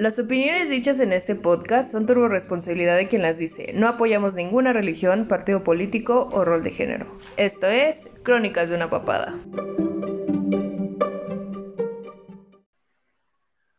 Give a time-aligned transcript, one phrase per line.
[0.00, 3.74] Las opiniones dichas en este podcast son turbo responsabilidad de quien las dice.
[3.74, 7.18] No apoyamos ninguna religión, partido político o rol de género.
[7.36, 9.38] Esto es Crónicas de una papada.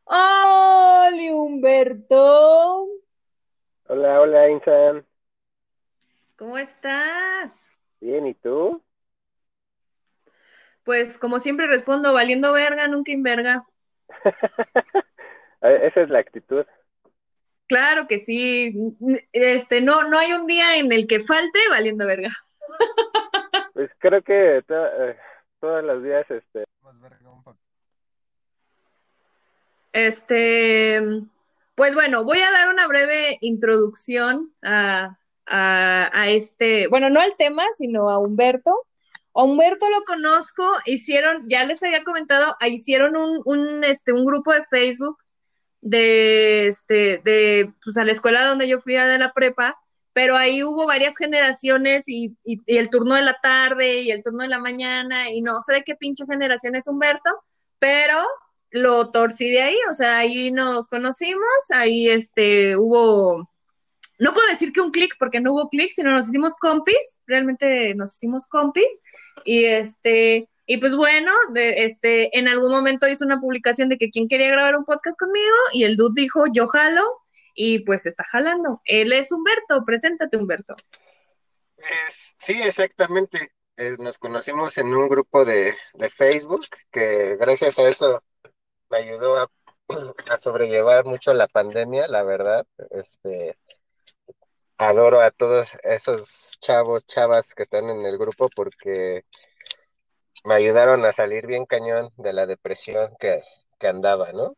[0.04, 2.86] ¡Hola, Humberto!
[3.88, 5.04] Hola, hola, Insan.
[6.38, 7.68] ¿Cómo estás?
[8.00, 8.80] Bien, ¿y tú?
[10.84, 13.66] Pues como siempre respondo, valiendo verga, nunca inverga.
[15.62, 16.66] Esa es la actitud.
[17.68, 18.76] Claro que sí.
[19.32, 22.30] Este, no, no hay un día en el que falte valiendo verga.
[23.74, 25.18] Pues creo que eh,
[25.60, 26.66] todos los días, este.
[29.94, 31.02] Este,
[31.76, 37.64] pues bueno, voy a dar una breve introducción a, a, este, bueno, no al tema,
[37.76, 38.86] sino a Humberto.
[39.34, 44.54] A Humberto lo conozco, hicieron, ya les había comentado, hicieron un, un, este, un grupo
[44.54, 45.18] de Facebook
[45.82, 49.78] de, este, de, pues a la escuela donde yo fui a de la prepa,
[50.14, 54.44] pero ahí hubo varias generaciones y, y, el turno de la tarde y el turno
[54.44, 57.30] de la mañana y no sé de qué pinche generación es Humberto,
[57.80, 58.24] pero
[58.72, 63.50] lo torcí de ahí, o sea, ahí nos conocimos, ahí este, hubo,
[64.18, 67.94] no puedo decir que un clic porque no hubo clic, sino nos hicimos compis, realmente
[67.96, 69.00] nos hicimos compis
[69.44, 74.10] y este, y pues bueno, de, este, en algún momento hizo una publicación de que
[74.10, 77.04] quien quería grabar un podcast conmigo y el dude dijo, yo jalo,
[77.54, 78.82] y pues está jalando.
[78.86, 80.78] Él es Humberto, preséntate Humberto.
[82.38, 83.52] sí, exactamente.
[83.76, 88.24] Eh, nos conocimos en un grupo de, de, Facebook que gracias a eso
[88.90, 89.52] me ayudó a,
[90.30, 92.66] a, sobrellevar mucho la pandemia, la verdad.
[92.92, 93.58] Este,
[94.78, 99.26] adoro a todos esos chavos, chavas que están en el grupo porque
[100.44, 103.42] me ayudaron a salir bien cañón de la depresión que,
[103.82, 104.56] andaba, ¿no?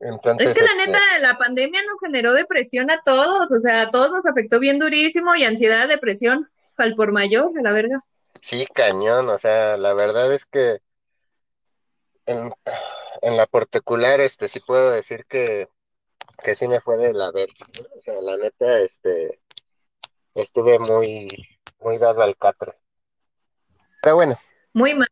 [0.00, 3.82] Entonces, es que la este neta, la pandemia nos generó depresión a todos, o sea,
[3.82, 8.00] a todos nos afectó bien durísimo y ansiedad, depresión, al por mayor, a la verga.
[8.40, 10.78] Sí, cañón, o sea, la verdad es que
[12.26, 12.52] en,
[13.22, 15.68] la particular, este, sí puedo decir que,
[16.42, 17.54] que sí me fue de la verga,
[17.96, 19.40] o sea, la neta, este,
[20.34, 21.28] estuve muy,
[21.80, 22.74] muy dado al catre.
[24.02, 24.36] Pero bueno,
[24.74, 25.08] muy mal,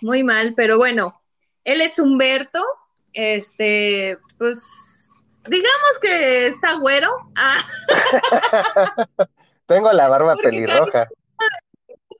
[0.00, 1.22] muy mal, pero bueno,
[1.64, 2.64] él es Humberto,
[3.12, 5.10] este, pues,
[5.46, 7.10] digamos que está güero.
[7.36, 7.58] Ah.
[9.66, 11.08] Tengo la barba pelirroja.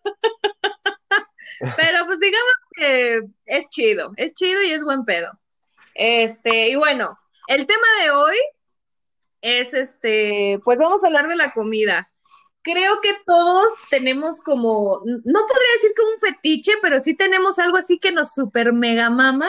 [1.77, 5.31] Pero pues digamos que es chido, es chido y es buen pedo.
[5.95, 7.17] Este, y bueno,
[7.47, 8.37] el tema de hoy
[9.43, 12.12] es este, pues vamos a hablar de la comida
[12.63, 17.77] creo que todos tenemos como, no podría decir como un fetiche, pero sí tenemos algo
[17.77, 19.49] así que nos super mega mama.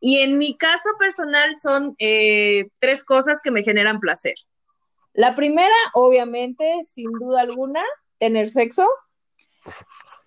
[0.00, 4.34] Y en mi caso personal son eh, tres cosas que me generan placer.
[5.12, 7.82] La primera, obviamente, sin duda alguna,
[8.18, 8.88] tener sexo.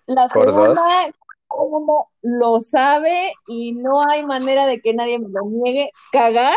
[0.06, 1.10] La segunda,
[1.48, 6.56] como lo sabe y no hay manera de que nadie me lo niegue, cagar.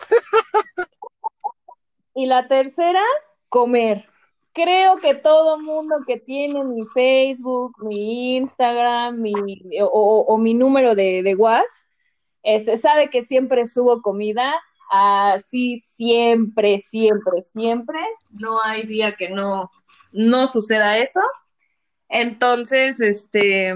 [2.14, 3.02] y la tercera,
[3.48, 4.07] comer
[4.58, 9.32] creo que todo mundo que tiene mi Facebook, mi Instagram, mi,
[9.80, 11.92] o, mi número de, de WhatsApp,
[12.42, 14.52] este, sabe que siempre subo comida,
[14.90, 18.00] así siempre, siempre, siempre.
[18.30, 19.70] No hay día que no,
[20.10, 21.20] no suceda eso.
[22.08, 23.74] Entonces, este,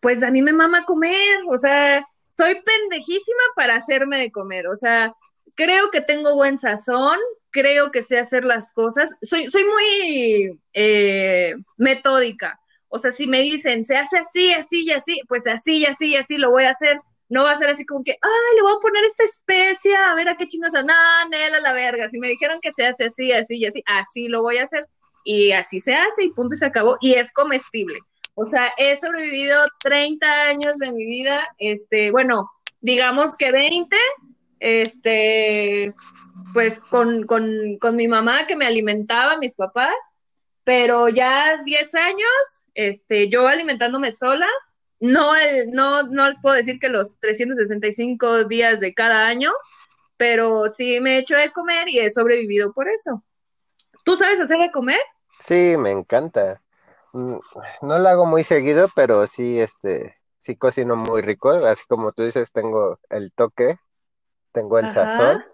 [0.00, 2.02] pues a mí me mama comer, o sea,
[2.38, 5.14] soy pendejísima para hacerme de comer, o sea,
[5.54, 7.18] creo que tengo buen sazón,
[7.54, 9.16] creo que sé hacer las cosas.
[9.22, 12.60] Soy, soy muy eh, metódica.
[12.88, 16.08] O sea, si me dicen, se hace así, así y así, pues así y así
[16.08, 17.00] y así lo voy a hacer.
[17.28, 20.14] No va a ser así como que, ay, le voy a poner esta especia, a
[20.16, 20.72] ver a qué chingas.
[20.72, 22.08] No, Nela, la verga.
[22.08, 24.86] Si me dijeron que se hace así, así y así, así lo voy a hacer.
[25.24, 26.98] Y así se hace y punto y se acabó.
[27.00, 28.00] Y es comestible.
[28.34, 32.50] O sea, he sobrevivido 30 años de mi vida, este, bueno,
[32.80, 33.96] digamos que 20,
[34.58, 35.94] este,
[36.52, 37.26] pues con,
[37.92, 39.94] mi mamá que me alimentaba, mis papás,
[40.64, 44.48] pero ya 10 años, este, yo alimentándome sola,
[45.00, 49.52] no, el, no, no les puedo decir que los 365 días de cada año,
[50.16, 53.22] pero sí me he hecho de comer y he sobrevivido por eso.
[54.04, 55.00] ¿Tú sabes hacer de comer?
[55.40, 56.62] Sí, me encanta.
[57.12, 57.36] Mm,
[57.82, 61.50] no lo hago muy seguido, pero sí, este, sí cocino muy rico.
[61.50, 63.78] Así como tú dices, tengo el toque,
[64.52, 65.44] tengo el sazón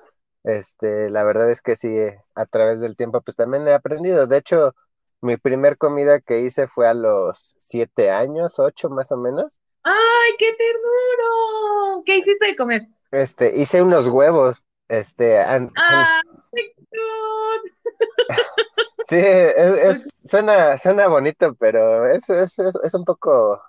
[0.45, 1.97] este, la verdad es que sí,
[2.35, 4.27] a través del tiempo, pues también he aprendido.
[4.27, 4.75] De hecho,
[5.21, 9.61] mi primer comida que hice fue a los siete años, ocho más o menos.
[9.83, 12.03] ¡Ay, qué ternuro!
[12.05, 12.89] ¿Qué hiciste de comer?
[13.11, 16.21] Este, hice unos huevos, Este, ¡Ah,
[19.09, 23.61] Sí, es, suena, suena bonito, pero es, es, es, un poco,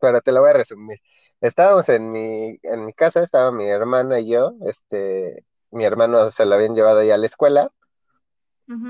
[0.00, 1.00] pero te lo voy a resumir.
[1.40, 6.44] Estábamos en mi, en mi casa, estaba mi hermana y yo, este, mi hermano se
[6.44, 7.70] lo habían llevado ya a la escuela,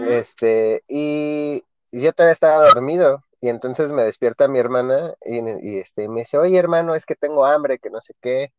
[0.07, 6.09] este, y, yo todavía estaba dormido, y entonces me despierta mi hermana y, y, este,
[6.09, 8.53] me dice, oye hermano, es que tengo hambre, que no sé qué,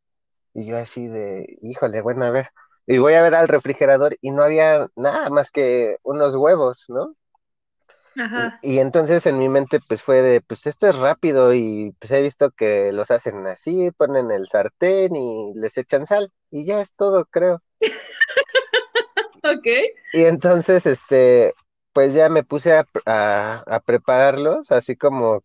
[0.53, 2.49] y yo así de, híjole, bueno, a ver,
[2.87, 7.15] y voy a ver al refrigerador y no había nada más que unos huevos, ¿no?
[8.17, 8.59] Ajá.
[8.61, 12.21] Y, entonces en mi mente pues fue de, pues esto es rápido y pues he
[12.21, 16.93] visto que los hacen así, ponen el sartén y les echan sal y ya es
[16.93, 17.61] todo, creo.
[19.43, 19.67] ok.
[20.13, 21.53] Y entonces, este,
[21.93, 22.85] pues ya me puse a,
[23.65, 25.43] a prepararlos, así como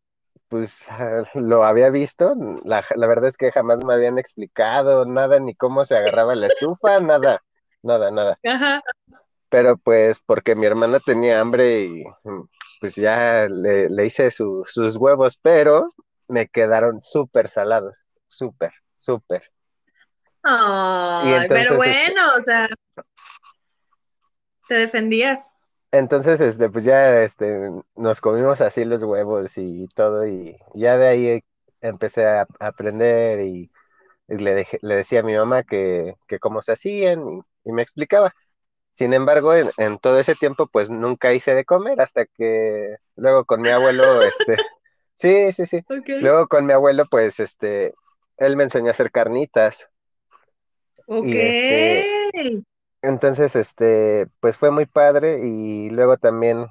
[0.48, 0.84] pues
[1.34, 2.34] lo había visto,
[2.64, 6.46] la, la, verdad es que jamás me habían explicado nada, ni cómo se agarraba la
[6.48, 7.42] estufa, nada,
[7.82, 8.38] nada, nada.
[9.48, 12.04] Pero pues porque mi hermana tenía hambre y
[12.80, 15.94] pues ya le, le hice sus huevos, pero
[16.28, 19.50] me quedaron súper salados, súper, súper.
[20.48, 22.68] Ay, pero este bueno, o sea,
[24.68, 25.52] te defendías.
[25.90, 31.08] Entonces, este, pues ya este, nos comimos así los huevos y todo, y ya de
[31.08, 31.44] ahí
[31.80, 33.70] empecé a, aprender y,
[34.28, 38.32] le, le decía a mi mamá que, que cómo se hacían y, me explicaba.
[38.96, 43.60] Sin embargo, en, todo ese tiempo, pues nunca hice de comer hasta que luego con
[43.62, 44.56] mi abuelo, este,
[45.14, 45.84] sí, sí, sí.
[46.20, 47.94] Luego con mi abuelo, pues, este,
[48.36, 49.88] él me enseñó a hacer carnitas.
[51.06, 51.24] Ok.
[51.24, 52.62] Y este,
[53.02, 56.66] entonces, este, pues fue muy padre y luego también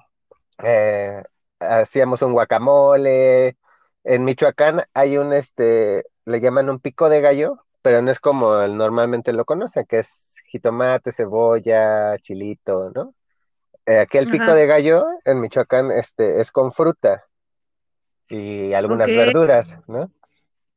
[0.64, 1.24] eh,
[1.60, 3.58] hacíamos un guacamole.
[4.04, 8.68] En Michoacán hay un, este, le llaman un pico de gallo, pero no es como
[8.68, 13.16] normalmente lo conocen, que es jitomate, cebolla, chilito, ¿no?
[13.86, 17.24] Eh, aquí el pico de gallo en Michoacán, este, es con fruta
[18.30, 20.12] y algunas verduras, ¿no?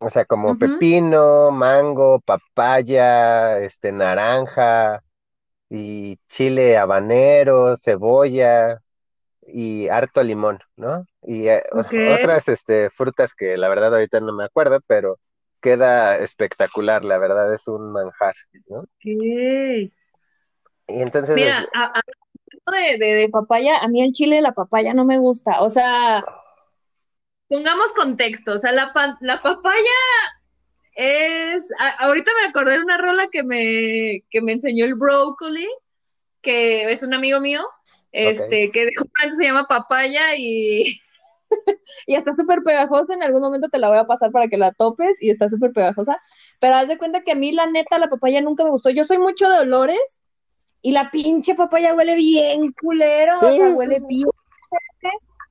[0.01, 5.03] O sea, como pepino, mango, papaya, este, naranja,
[5.71, 8.81] y chile habanero, cebolla
[9.47, 11.05] y harto limón, ¿no?
[11.23, 15.19] Y eh, otras este, frutas que la verdad ahorita no me acuerdo, pero
[15.61, 18.35] queda espectacular, la verdad es un manjar,
[18.69, 18.85] ¿no?
[19.01, 19.93] Y
[20.87, 21.35] entonces...
[21.35, 22.01] Mira, a,
[22.99, 26.25] de, de, papaya, a mí el chile de la papaya no me gusta, o sea,
[27.49, 29.91] pongamos contexto, o sea, la, la papaya
[30.95, 31.69] es,
[31.99, 35.69] ahorita me acordé de una rola que me, que me enseñó el Broccoli,
[36.43, 37.63] que es un amigo mío,
[38.13, 38.91] este, que
[39.37, 40.99] se llama Papaya y,
[42.07, 44.73] y está súper pegajosa, en algún momento te la voy a pasar para que la
[44.73, 46.19] topes y está súper pegajosa,
[46.61, 49.05] pero haz de cuenta que a mí la neta la papaya nunca me gustó, yo
[49.05, 50.21] soy mucho de olores
[50.83, 54.29] y la pinche papaya huele bien culero, o sea, huele bien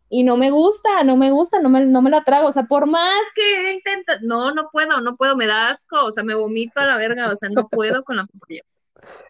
[0.10, 2.64] y no me gusta, no me gusta, no me, no me la trago, o sea,
[2.64, 6.34] por más que intenta, no, no puedo, no puedo, me da asco, o sea, me
[6.34, 8.62] vomito a la verga, o sea, no puedo con la papaya.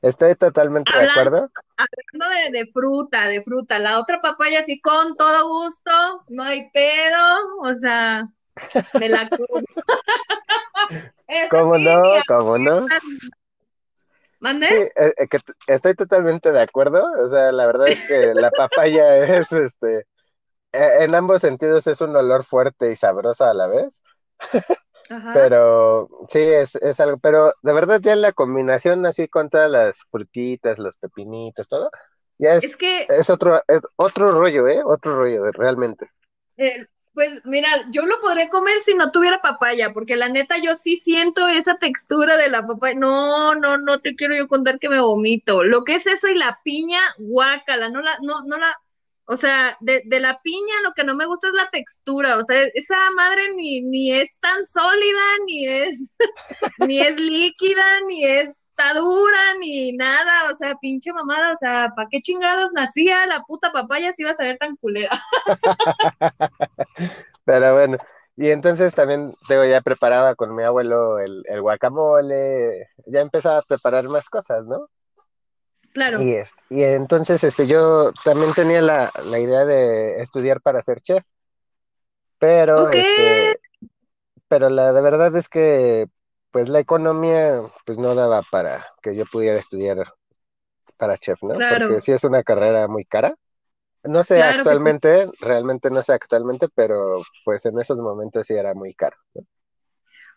[0.01, 1.49] Estoy totalmente de acuerdo.
[1.75, 5.91] Hablando de, fruta, de fruta, la otra papaya sí con todo gusto,
[6.29, 8.27] no hay pedo, o sea,
[8.99, 9.47] me la como.
[11.51, 12.03] ¿Cómo no?
[12.27, 12.87] ¿Cómo no?
[14.39, 14.67] ¿Mande?
[14.67, 19.17] Sí, eh, que estoy totalmente de acuerdo, o sea, la verdad es que la papaya
[19.39, 20.05] es, este,
[20.71, 24.01] en ambos sentidos es un olor fuerte y sabroso a la vez.
[25.33, 29.97] Pero sí, es, es algo, pero de verdad ya la combinación así con todas las
[30.11, 31.89] frutitas, los pepinitos, todo,
[32.37, 33.61] ya es, que, es otro,
[33.95, 34.81] otro rollo, ¿eh?
[34.85, 36.09] Otro rollo, realmente.
[37.13, 40.97] pues mira, yo lo podría comer si no tuviera papaya, porque la neta yo sí
[40.97, 42.99] siento esa textura de la papaya.
[42.99, 45.63] No, no, no te quiero yo contar que me vomito.
[45.63, 48.77] Lo que es eso y la piña, guácala, no la, no, no la,
[49.29, 52.37] o sea, de, de, la piña lo que no me gusta es la textura.
[52.37, 56.15] O sea, esa madre ni, ni es tan sólida, ni es,
[56.87, 60.49] ni es líquida, ni está dura, ni nada.
[60.49, 61.51] O sea, pinche mamada.
[61.51, 65.21] O sea, ¿para qué chingados nacía la puta papaya si iba a saber tan culera?
[67.43, 67.97] Pero bueno,
[68.37, 73.63] y entonces también tengo ya preparaba con mi abuelo el, el guacamole, ya empezaba a
[73.63, 74.89] preparar más cosas, ¿no?
[75.97, 76.21] Claro.
[76.21, 76.35] Y,
[76.69, 81.23] y entonces este, yo también tenía la, idea de estudiar para ser chef,
[82.37, 83.59] pero, este,
[84.47, 86.05] pero la de verdad es que
[86.51, 90.13] pues la economía pues no daba para que yo pudiera estudiar
[90.97, 91.55] para chef, ¿no?
[91.55, 93.33] Porque sí es una carrera muy cara.
[94.03, 98.93] No sé actualmente, realmente no sé actualmente, pero pues en esos momentos sí era muy
[98.93, 99.17] caro.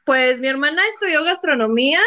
[0.06, 2.00] Pues mi hermana estudió gastronomía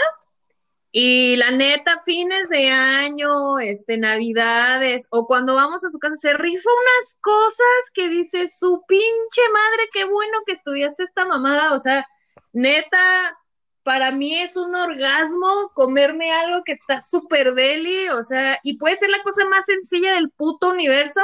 [0.96, 6.34] Y la neta, fines de año, este, navidades, o cuando vamos a su casa, se
[6.34, 11.74] rifa unas cosas que dice su pinche madre, qué bueno que estudiaste esta mamada.
[11.74, 12.06] O sea,
[12.52, 13.36] neta,
[13.82, 18.96] para mí es un orgasmo comerme algo que está súper deli, o sea, y puede
[18.96, 21.22] ser la cosa más sencilla del puto universo,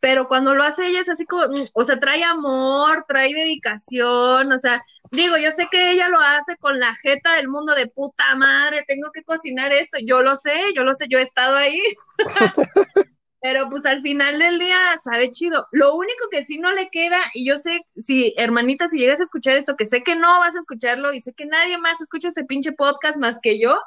[0.00, 4.52] pero cuando lo hace ella es así como, mm, o sea, trae amor, trae dedicación,
[4.52, 7.88] o sea, digo, yo sé que ella lo hace con la jeta del mundo de
[7.88, 11.56] puta madre, tengo que cocinar esto, yo lo sé, yo lo sé, yo he estado
[11.56, 11.82] ahí.
[13.40, 15.68] Pero pues al final del día sabe chido.
[15.70, 19.24] Lo único que sí no le queda, y yo sé, si hermanita, si llegas a
[19.24, 22.28] escuchar esto, que sé que no vas a escucharlo y sé que nadie más escucha
[22.28, 23.78] este pinche podcast más que yo,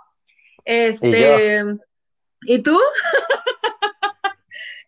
[0.63, 1.65] este,
[2.46, 2.80] ¿y, ¿y tú?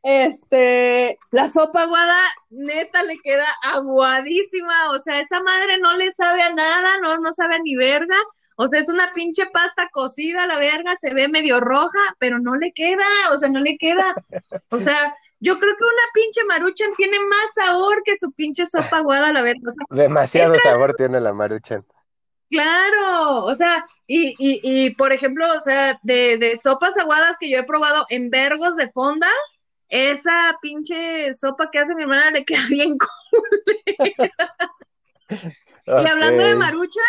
[0.04, 2.20] Este, la sopa aguada,
[2.50, 4.92] neta, le queda aguadísima.
[4.92, 8.18] O sea, esa madre no le sabe a nada, no, no sabe a ni verga.
[8.56, 12.56] O sea, es una pinche pasta cocida, la verga, se ve medio roja, pero no
[12.56, 14.14] le queda, o sea, no le queda.
[14.70, 18.98] O sea, yo creo que una pinche maruchan tiene más sabor que su pinche sopa
[18.98, 19.62] aguada, la verga.
[19.90, 21.84] Demasiado sabor tiene la maruchan.
[22.50, 27.50] Claro, o sea, y, y, y por ejemplo, o sea, de, de sopas aguadas que
[27.50, 29.32] yo he probado en vergos de fondas,
[29.94, 32.98] esa pinche sopa que hace mi hermana le queda bien
[33.30, 34.32] cool.
[35.86, 37.04] Y hablando de maruchan,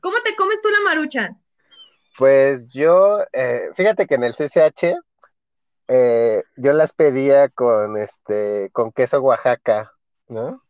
[0.00, 1.40] ¿cómo te comes tú la maruchan?
[2.18, 4.96] Pues yo, eh, fíjate que en el CCH
[5.86, 9.92] eh, yo las pedía con este, con queso Oaxaca,
[10.26, 10.60] ¿no?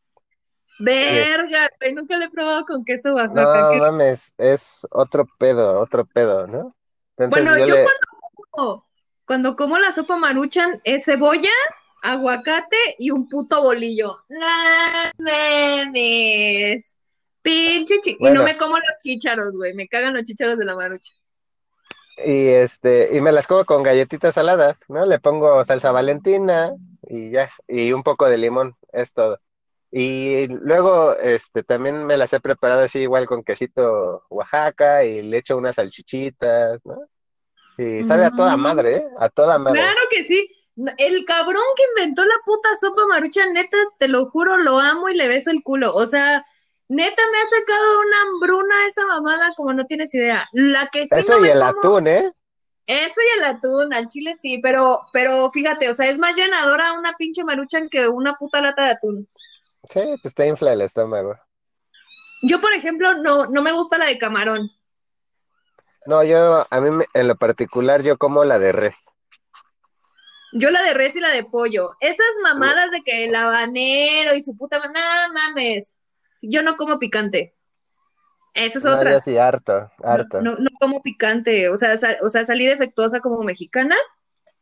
[0.81, 3.75] Verga, nunca le he probado con queso Oaxaca.
[3.75, 6.77] No mames, es otro pedo, otro pedo, ¿no?
[7.17, 8.87] bueno, yo, cuando
[9.27, 11.51] cuando como la sopa maruchan es cebolla,
[12.03, 14.19] aguacate y un puto bolillo.
[14.29, 14.47] ¡No
[15.19, 16.97] memes!
[17.43, 19.75] Pinche chi Y no me como los chícharos, güey.
[19.75, 21.13] Me cagan los chícharos de la marucha.
[22.17, 25.05] Y este, y me las como con galletitas saladas, ¿no?
[25.05, 29.41] Le pongo salsa valentina y ya, y un poco de limón, es todo.
[29.91, 35.39] Y luego, este, también me las he preparado así igual con quesito Oaxaca y le
[35.39, 36.99] echo unas salchichitas, ¿no?
[37.77, 39.09] Y sabe a toda madre, ¿eh?
[39.19, 39.81] A toda madre.
[39.81, 40.49] Claro que sí.
[40.99, 45.17] El cabrón que inventó la puta sopa marucha, neta, te lo juro, lo amo y
[45.17, 45.95] le beso el culo.
[45.95, 46.45] O sea,
[46.89, 50.49] neta me ha sacado una hambruna esa mamada como no tienes idea.
[50.53, 52.31] La que sí Eso y el atún, ¿eh?
[52.87, 56.93] Eso y el atún, al chile sí, pero, pero fíjate, o sea, es más llenadora
[56.93, 59.29] una pinche maruchan que una puta lata de atún.
[59.91, 61.35] Sí, pues te infla el estómago.
[62.43, 64.71] Yo, por ejemplo, no, no me gusta la de camarón.
[66.07, 69.11] No, yo, a mí en lo particular, yo como la de res.
[70.53, 71.93] Yo la de res y la de pollo.
[72.01, 76.01] Esas mamadas de que el habanero y su puta no mames.
[76.43, 77.55] Yo no como picante.
[78.53, 79.13] Eso es otra.
[79.13, 80.41] Yo sí, harto, harto.
[80.43, 81.69] No, no, como picante.
[81.69, 83.97] O sea, o sea, salí defectuosa como mexicana.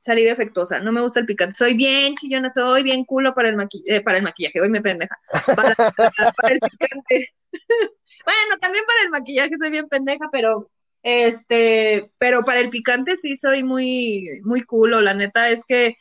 [0.01, 0.81] Salí defectuosa.
[0.81, 1.55] No me gusta el picante.
[1.55, 4.61] Soy bien chillona, soy bien culo para el, eh, para el maquillaje.
[4.61, 5.19] Hoy me pendeja.
[5.55, 5.75] para
[6.53, 7.35] el picante.
[8.25, 10.71] bueno, también para el maquillaje soy bien pendeja, pero
[11.03, 15.97] este, pero para el picante sí soy muy, muy culo, la neta es que,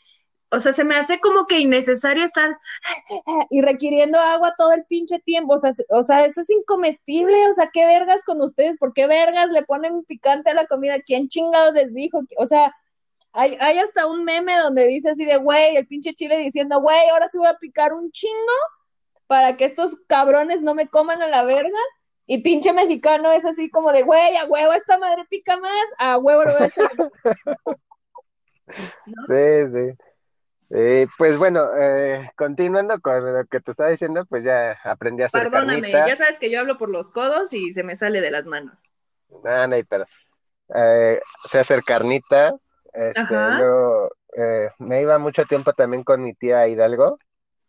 [0.50, 2.58] o sea, se me hace como que innecesario estar
[3.50, 7.54] y requiriendo agua todo el pinche tiempo, o sea, o sea, eso es incomestible, o
[7.54, 11.00] sea, qué vergas con ustedes, ¿por qué vergas le ponen picante a la comida?
[11.00, 12.22] ¿Quién chingados les dijo?
[12.38, 12.74] O sea,
[13.34, 17.10] hay, hay hasta un meme donde dice así de, güey, el pinche chile diciendo, güey,
[17.10, 18.54] ahora sí voy a picar un chingo
[19.28, 21.80] para que estos cabrones no me coman a la verga.
[22.34, 26.18] Y pinche mexicano es así como de, güey, a huevo esta madre pica más, a
[26.18, 26.90] huevo lo voy a echar.
[29.28, 29.98] Sí,
[30.70, 31.10] sí.
[31.18, 35.42] pues bueno, eh, continuando con lo que te estaba diciendo, pues ya aprendí a hacer
[35.42, 38.46] Perdóname, ya sabes que yo hablo por los codos y se me sale de las
[38.46, 38.82] manos.
[39.44, 40.06] No, no, pero
[40.74, 41.20] eh,
[41.50, 42.72] sé hacer carnitas.
[42.94, 47.20] Este, luego, eh, me iba mucho tiempo también con mi tía Hidalgo.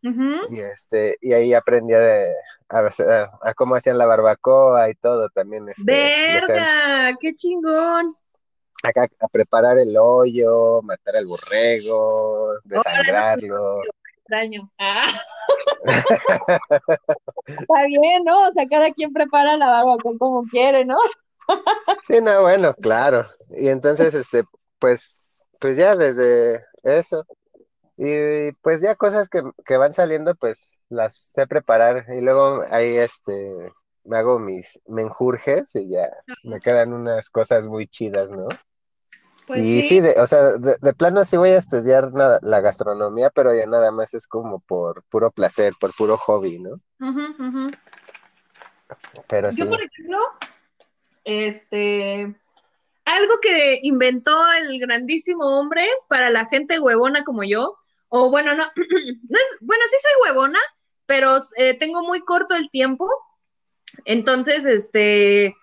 [0.02, 2.26] Y este, y ahí aprendí a,
[2.68, 5.68] a, cómo hacían la barbacoa y todo también.
[5.68, 7.16] Este, ¡Verga!
[7.20, 8.16] ¡Qué chingón!
[8.82, 13.80] Acá a preparar el hoyo, matar al borrego, desangrarlo.
[14.18, 14.72] extraño.
[14.78, 15.06] Ah.
[17.46, 18.48] Está bien, ¿no?
[18.48, 20.98] O sea, cada quien prepara la barbacoa como quiere, ¿no?
[22.08, 23.24] sí, no, bueno, claro.
[23.56, 24.42] Y entonces, este,
[24.80, 25.22] pues,
[25.60, 27.24] pues ya desde eso,
[27.96, 32.06] y pues ya cosas que, que van saliendo, pues las sé preparar.
[32.14, 33.72] Y luego ahí este
[34.04, 36.10] me hago mis menjurjes y ya
[36.42, 38.48] me quedan unas cosas muy chidas, ¿no?
[39.46, 43.54] Pues y sí, de, o sea, de, plano sí voy a estudiar la gastronomía, pero
[43.54, 46.80] ya nada más es como por puro placer, por puro hobby, ¿no?
[49.28, 50.18] Pero Yo, por ejemplo,
[51.24, 52.34] este,
[53.04, 57.76] algo que inventó el grandísimo hombre para la gente huevona como yo,
[58.08, 60.60] o bueno, no, no es, bueno, sí soy huevona,
[61.06, 63.08] pero eh, tengo muy corto el tiempo,
[64.04, 65.54] entonces, este,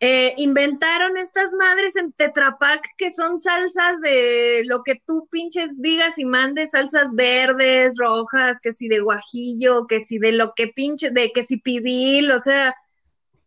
[0.00, 6.18] eh, inventaron estas madres en Tetrapac que son salsas de lo que tú pinches digas
[6.18, 11.10] y mandes, salsas verdes, rojas, que si de guajillo, que si de lo que pinche,
[11.10, 12.74] de que si pidil, o sea,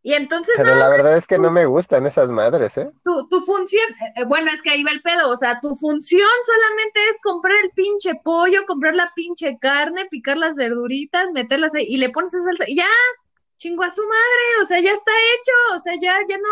[0.06, 0.54] y entonces...
[0.56, 2.92] Pero la verdad es que no me gustan esas madres, ¿eh?
[3.04, 3.84] Tu, tu función,
[4.16, 7.58] eh, bueno, es que ahí va el pedo, o sea, tu función solamente es comprar
[7.64, 12.36] el pinche pollo, comprar la pinche carne, picar las verduritas, meterlas ahí y le pones
[12.36, 12.86] esa salsa y ya,
[13.58, 16.50] chingo a su madre, o sea, ya está hecho, o sea, ya, ya no,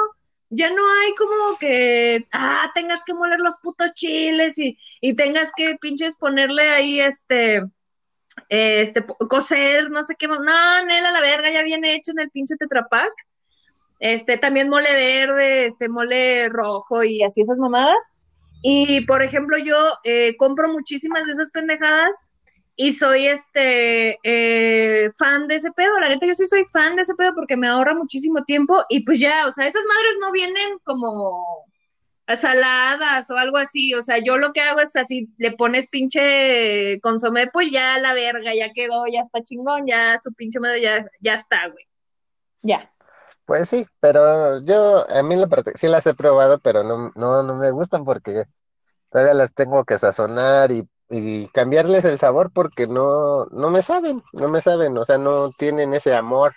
[0.50, 5.51] ya no hay como que, ah, tengas que moler los putos chiles y, y tengas
[5.55, 7.62] que pinches ponerle ahí este,
[8.50, 12.55] este, coser, no sé qué, no, Nela, la verga, ya viene hecho en el pinche
[12.55, 13.13] tetrapac.
[14.03, 18.12] Este, también mole verde, este, mole rojo y así esas mamadas.
[18.62, 22.13] Y, por ejemplo, yo eh, compro muchísimas de esas pendejadas
[22.75, 26.01] y soy este eh, fan de ese pedo.
[26.01, 29.05] La neta, yo sí soy fan de ese pedo porque me ahorra muchísimo tiempo y
[29.05, 31.63] pues ya, o sea, esas madres no vienen como
[32.27, 33.93] saladas o algo así.
[33.93, 38.13] O sea, yo lo que hago es así, le pones pinche consomé, pues ya la
[38.13, 41.86] verga, ya quedó, ya está chingón, ya su pinche madre ya, ya está, güey.
[42.63, 42.92] Ya.
[43.45, 47.43] Pues sí, pero yo a mí la parte sí las he probado, pero no, no,
[47.43, 48.45] no me gustan porque
[49.12, 54.23] todavía las tengo que sazonar y y cambiarles el sabor porque no, no me saben,
[54.33, 56.53] no me saben, o sea, no tienen ese amor,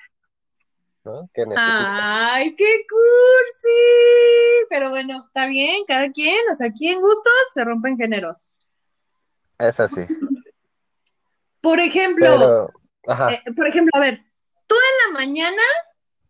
[1.05, 1.29] ¿no?
[1.35, 4.67] Que Ay, qué cursi.
[4.71, 8.49] Pero bueno, está bien, cada quien, o sea, aquí en gustos se rompen géneros.
[9.59, 10.03] Es así.
[11.61, 12.73] Por ejemplo,
[13.09, 14.23] eh, por ejemplo, a ver,
[14.67, 15.63] tú en la mañana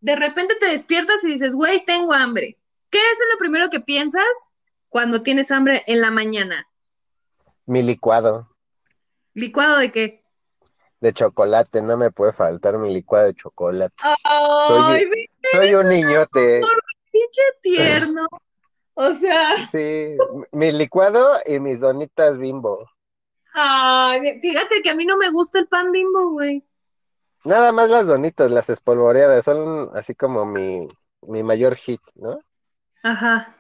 [0.07, 2.57] de repente te despiertas y dices, güey, tengo hambre.
[2.91, 4.53] ¿Qué es lo primero que piensas
[4.89, 6.65] cuando tienes hambre en la mañana?
[7.65, 8.49] Mi licuado.
[9.35, 10.25] ¿Licuado de qué?
[11.01, 13.97] De chocolate, no me puede faltar mi licuado de chocolate.
[14.23, 15.09] Ay,
[15.51, 16.63] soy, un niñote.
[17.11, 18.27] Pinche tierno.
[18.99, 19.69] O sea.
[19.71, 20.17] Sí,
[20.53, 22.89] mi licuado y mis donitas bimbo.
[23.53, 26.65] Ay, fíjate que a mí no me gusta el pan bimbo, güey.
[27.47, 30.89] Nada más las donitas, las espolvoreadas, son así como mi,
[31.23, 32.41] mi mayor hit, ¿no?
[33.05, 33.55] Ajá.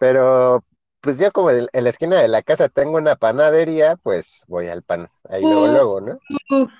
[0.00, 0.64] Pero
[1.02, 4.82] pues yo como en, la esquina de la casa tengo una panadería, pues voy al
[4.82, 6.18] pan, ahí luego, luego, ¿no?
[6.48, 6.72] Uf,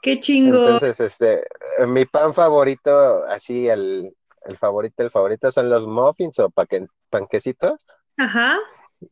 [0.00, 0.56] qué chingo.
[0.56, 1.46] Entonces, este,
[1.88, 6.50] mi pan favorito, así, el, el favorito, el favorito son los muffins o
[7.10, 7.86] panquecitos.
[8.16, 8.56] Ajá.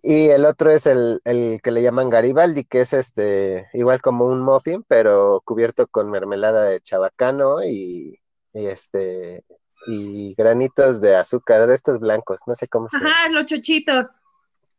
[0.02, 4.26] Y el otro es el, el que le llaman Garibaldi, que es este, igual como
[4.26, 8.18] un muffin, pero cubierto con mermelada de chabacano y,
[8.52, 9.44] y este,
[9.88, 13.10] y granitos de azúcar, de estos blancos, no sé cómo se llama.
[13.10, 14.20] Ajá, los chochitos.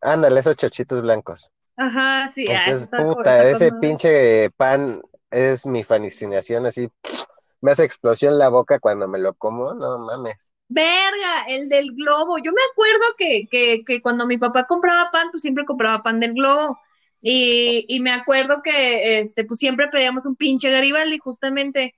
[0.01, 1.49] Ándale, esos chochitos blancos.
[1.75, 2.45] Ajá, sí.
[2.49, 6.89] Ah, puta, ese pinche pan es mi fascinación, así
[7.61, 10.49] me hace explosión la boca cuando me lo como, no mames.
[10.73, 12.37] Verga, el del globo.
[12.39, 16.19] Yo me acuerdo que, que, que cuando mi papá compraba pan, pues siempre compraba pan
[16.19, 16.79] del globo.
[17.21, 21.95] Y, y me acuerdo que este, pues siempre pedíamos un pinche Garibaldi, justamente.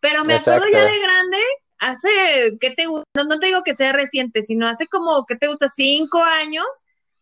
[0.00, 1.38] Pero me acuerdo ya de grande
[1.78, 3.04] hace, ¿qué te gusta?
[3.14, 5.68] No, te digo que sea reciente, sino hace como, ¿qué te gusta?
[5.68, 6.66] Cinco años.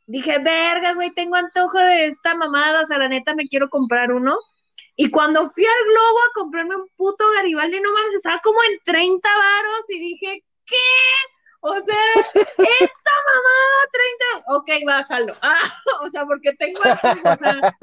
[0.06, 4.12] Dije, verga, güey, tengo antojo de esta mamada, o sea, la neta me quiero comprar
[4.12, 4.36] uno.
[4.96, 8.78] Y cuando fui al Globo a comprarme un puto Garibaldi, no mames, estaba como en
[8.84, 11.32] 30 varos y dije, ¿qué?
[11.64, 11.94] O sea,
[12.34, 15.34] esta mamada 30, ok, bájalo.
[15.42, 15.72] Ah,
[16.04, 17.76] o sea, porque tengo antojo, o sea,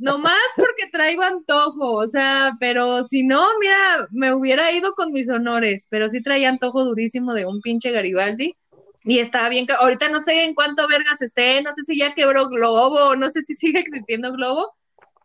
[0.00, 5.28] nomás porque traigo antojo, o sea, pero si no, mira, me hubiera ido con mis
[5.28, 8.56] honores, pero sí traía antojo durísimo de un pinche Garibaldi.
[9.04, 12.48] Y estaba bien, ahorita no sé en cuánto vergas esté, no sé si ya quebró
[12.48, 14.74] Globo, no sé si sigue existiendo Globo,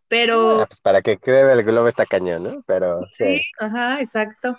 [0.10, 0.62] pero...
[0.62, 2.64] Ah, pues para que quede el Globo está cañón, ¿no?
[2.68, 3.08] Pero...
[3.12, 4.58] Sí, ajá, exacto.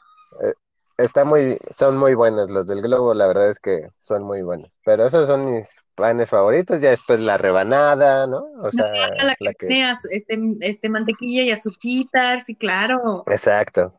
[0.97, 4.71] Está muy, son muy buenos los del globo, la verdad es que son muy buenos.
[4.85, 8.47] Pero esos son mis panes favoritos, ya después la rebanada, ¿no?
[8.63, 9.09] O sea,
[9.41, 13.25] la, que, tiene este, este mantequilla y azuquitar, sí, claro.
[13.27, 13.97] Exacto.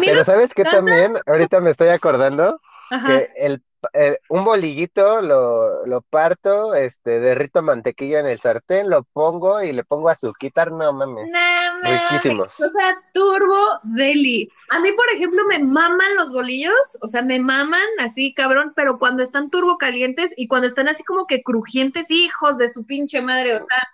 [0.00, 2.60] Pero sabes que también, ahorita me estoy acordando
[3.06, 3.62] que el
[3.92, 9.72] eh, un bolillito lo, lo parto, este, derrito mantequilla en el sartén, lo pongo y
[9.72, 11.32] le pongo azuquitar, no mames.
[11.82, 12.44] Riquísimo.
[12.44, 14.50] O sea, turbo deli.
[14.70, 18.98] A mí, por ejemplo, me maman los bolillos, o sea, me maman así, cabrón, pero
[18.98, 23.22] cuando están turbo calientes y cuando están así como que crujientes, hijos de su pinche
[23.22, 23.88] madre, o sea,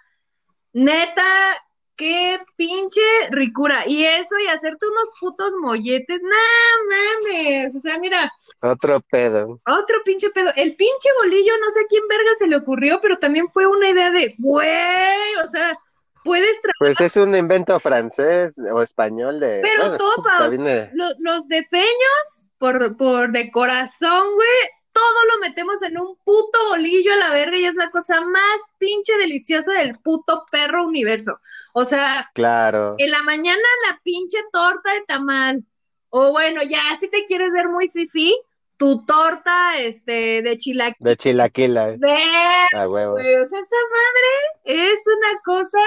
[0.73, 1.23] neta,
[1.97, 3.85] qué pinche ricura.
[3.87, 7.75] Y eso y hacerte unos putos molletes, no mames.
[7.75, 8.33] O sea, mira.
[8.61, 9.61] Otro pedo.
[9.67, 10.51] Otro pinche pedo.
[10.57, 13.89] El pinche bolillo, no sé a quién verga se le ocurrió, pero también fue una
[13.89, 15.79] idea de, güey, o sea,
[16.25, 16.75] puedes trabajar.
[16.79, 19.61] Pues es un invento francés o español de.
[19.63, 24.49] Pero topa, los, los defeños, por, por de corazón, güey,
[24.95, 28.73] todo lo metemos en un puto bolillo a la verga y es la cosa más
[28.79, 31.41] pinche deliciosa del puto perro universo.
[31.75, 32.95] O sea, claro.
[32.99, 35.65] En la mañana la pinche torta de tamal.
[36.11, 38.35] O bueno, ya si te quieres ver muy fifi,
[38.77, 41.11] tu torta este de chilaquila.
[41.11, 41.87] De chilaquila.
[41.97, 42.17] De
[42.87, 43.15] huevo.
[43.15, 45.81] o sea, esa madre es una cosa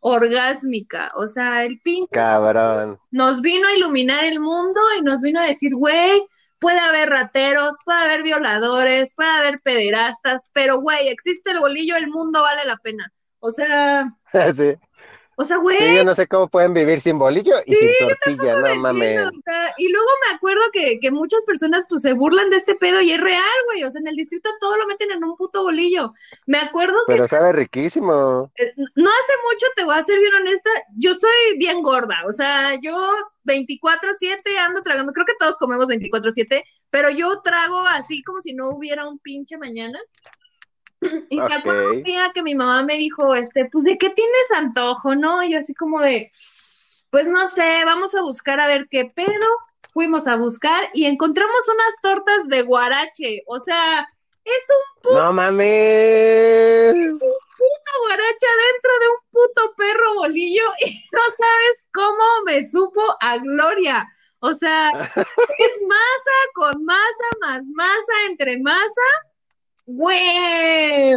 [0.00, 1.12] orgásmica.
[1.16, 2.98] O sea, el pinche cabrón.
[3.10, 6.26] Nos vino a iluminar el mundo y nos vino a decir, güey,
[6.64, 12.08] puede haber rateros, puede haber violadores, puede haber pederastas, pero güey, existe el bolillo, el
[12.08, 13.12] mundo vale la pena.
[13.38, 14.10] O sea,
[14.56, 14.74] sí.
[15.36, 15.78] O sea, güey.
[15.78, 19.30] Sí, yo no sé cómo pueden vivir sin bolillo y sin tortilla, no mames.
[19.78, 23.12] y luego me acuerdo que, que, muchas personas pues se burlan de este pedo y
[23.12, 23.84] es real, güey.
[23.84, 26.12] O sea, en el distrito todo lo meten en un puto bolillo.
[26.46, 27.12] Me acuerdo que.
[27.12, 28.50] Pero sabe riquísimo.
[28.56, 32.22] Eh, no hace mucho, te voy a ser bien honesta, yo soy bien gorda.
[32.26, 32.94] O sea, yo
[33.44, 38.70] 24-7 ando tragando, creo que todos comemos 24-7, pero yo trago así como si no
[38.70, 39.98] hubiera un pinche mañana.
[41.30, 44.52] Y me acuerdo un día que mi mamá me dijo, este, pues, ¿de qué tienes
[44.56, 45.42] antojo, no?
[45.42, 46.30] Y yo así como de,
[47.10, 49.46] pues, no sé, vamos a buscar a ver qué pedo.
[49.92, 53.42] Fuimos a buscar y encontramos unas tortas de guarache.
[53.46, 54.08] O sea,
[54.44, 55.22] es un puto...
[55.22, 56.94] No mames.
[56.94, 63.02] un puto guarache dentro de un puto perro bolillo y no sabes cómo me supo
[63.20, 64.08] a gloria.
[64.40, 64.90] O sea,
[65.58, 69.02] es masa con masa más masa entre masa
[69.86, 71.14] Güey.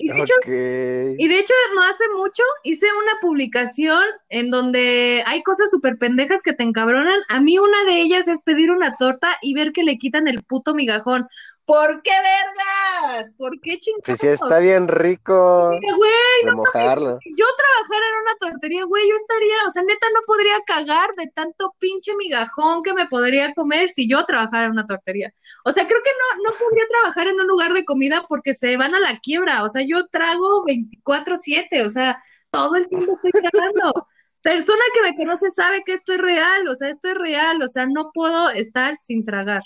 [0.00, 5.42] Y de, hecho, y de hecho, no hace mucho hice una publicación en donde hay
[5.42, 7.18] cosas súper pendejas que te encabronan.
[7.28, 10.44] A mí una de ellas es pedir una torta y ver que le quitan el
[10.44, 11.26] puto migajón.
[11.68, 13.34] ¿Por qué vergas?
[13.36, 14.04] ¿Por qué chingados?
[14.06, 15.68] Pues sí, está bien rico.
[15.68, 17.18] Güey, no mojarlo.
[17.36, 21.26] Yo trabajara en una tortería, güey, yo estaría, o sea, neta no podría cagar de
[21.26, 25.34] tanto pinche migajón que me podría comer si yo trabajara en una tortería.
[25.66, 28.78] O sea, creo que no, no podría trabajar en un lugar de comida porque se
[28.78, 29.62] van a la quiebra.
[29.62, 34.08] O sea, yo trago 24-7, o sea, todo el tiempo estoy tragando.
[34.40, 37.68] Persona que me conoce sabe que esto es real, o sea, esto es real, o
[37.68, 39.60] sea, no puedo estar sin tragar.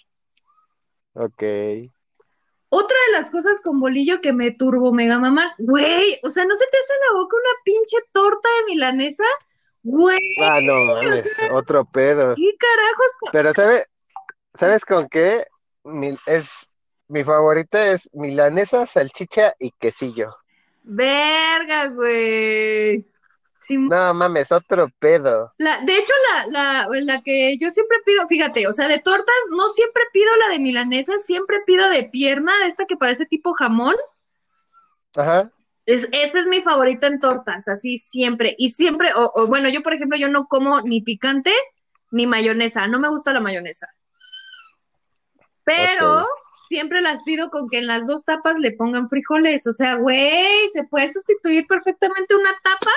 [1.14, 1.42] Ok.
[2.75, 6.57] Otra de las cosas con bolillo que me turbo mega mamá, güey, o sea, ¿no
[6.57, 9.25] se te hace en la boca una pinche torta de milanesa?
[9.83, 10.35] Güey.
[10.40, 12.35] Ah, no mames, otro pedo.
[12.35, 13.11] ¿Qué carajos?
[13.31, 13.85] Pero ¿sabe,
[14.55, 15.44] ¿sabes con qué?
[16.27, 16.48] es,
[17.09, 20.31] mi favorita es milanesa, salchicha y quesillo.
[20.83, 23.12] Verga, güey.
[23.70, 25.53] No mames, otro pedo.
[25.59, 29.35] La, de hecho, la, la, la que yo siempre pido, fíjate, o sea, de tortas
[29.51, 33.96] no siempre pido la de milanesa, siempre pido de pierna, esta que parece tipo jamón.
[35.16, 35.51] Ajá.
[35.85, 38.55] Es, esa es mi favorita en tortas, así siempre.
[38.59, 41.53] Y siempre, o, bueno, yo por ejemplo, yo no como ni picante
[42.11, 43.88] ni mayonesa, no me gusta la mayonesa.
[45.64, 46.27] Pero
[46.72, 49.66] siempre las pido con que en las dos tapas le pongan frijoles.
[49.66, 52.90] O sea, güey, se puede sustituir perfectamente una tapa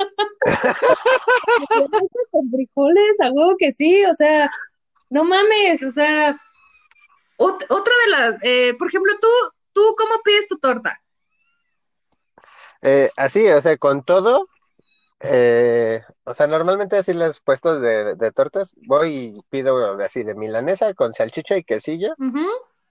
[2.30, 4.50] con frijoles, a huevo que sí, o sea,
[5.10, 6.34] no mames, o sea,
[7.36, 9.28] otra de las, eh, por ejemplo, tú,
[9.74, 10.98] tú, ¿cómo pides tu torta?
[12.80, 14.48] Eh, así, o sea, con todo,
[15.24, 20.34] eh, o sea, normalmente así los puestos de, de, tortas, voy y pido así de
[20.34, 22.14] milanesa con salchicha y quesillo,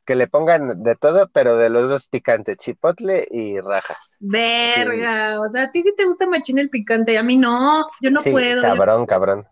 [0.05, 4.15] que le pongan de todo, pero de los dos picantes, chipotle y rajas.
[4.19, 8.11] Verga, o sea, a ti sí te gusta machín el picante, a mí no, yo
[8.11, 8.61] no puedo.
[8.61, 9.47] Cabrón, cabrón.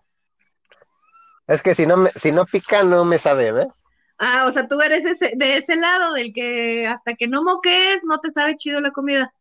[1.47, 3.83] Es que si no, me, si no pica, no me sabe, ¿ves?
[4.19, 8.03] Ah, o sea, tú eres ese, de ese lado, del que hasta que no moques,
[8.05, 9.33] no te sabe chido la comida.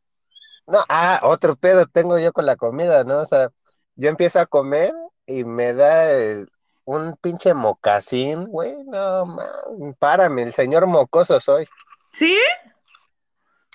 [0.69, 3.21] No, ah, otro pedo tengo yo con la comida, ¿no?
[3.21, 3.51] O sea,
[3.97, 4.93] yo empiezo a comer
[5.27, 6.47] y me da
[6.85, 11.67] un pinche mocasín, güey, no, man, párame, el señor mocoso soy.
[12.13, 12.37] ¿Sí?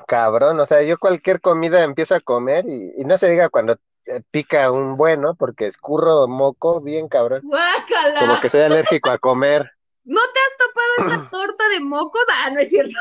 [0.07, 4.21] Cabrón, o sea, yo cualquier comida empiezo a comer y, no se diga cuando eh,
[4.29, 7.41] pica un bueno, porque escurro moco bien cabrón.
[7.43, 8.19] Guácala.
[8.19, 9.71] Como que soy alérgico a comer.
[10.05, 12.21] ¿No te has topado esta torta de mocos?
[12.43, 12.99] Ah, no es cierto.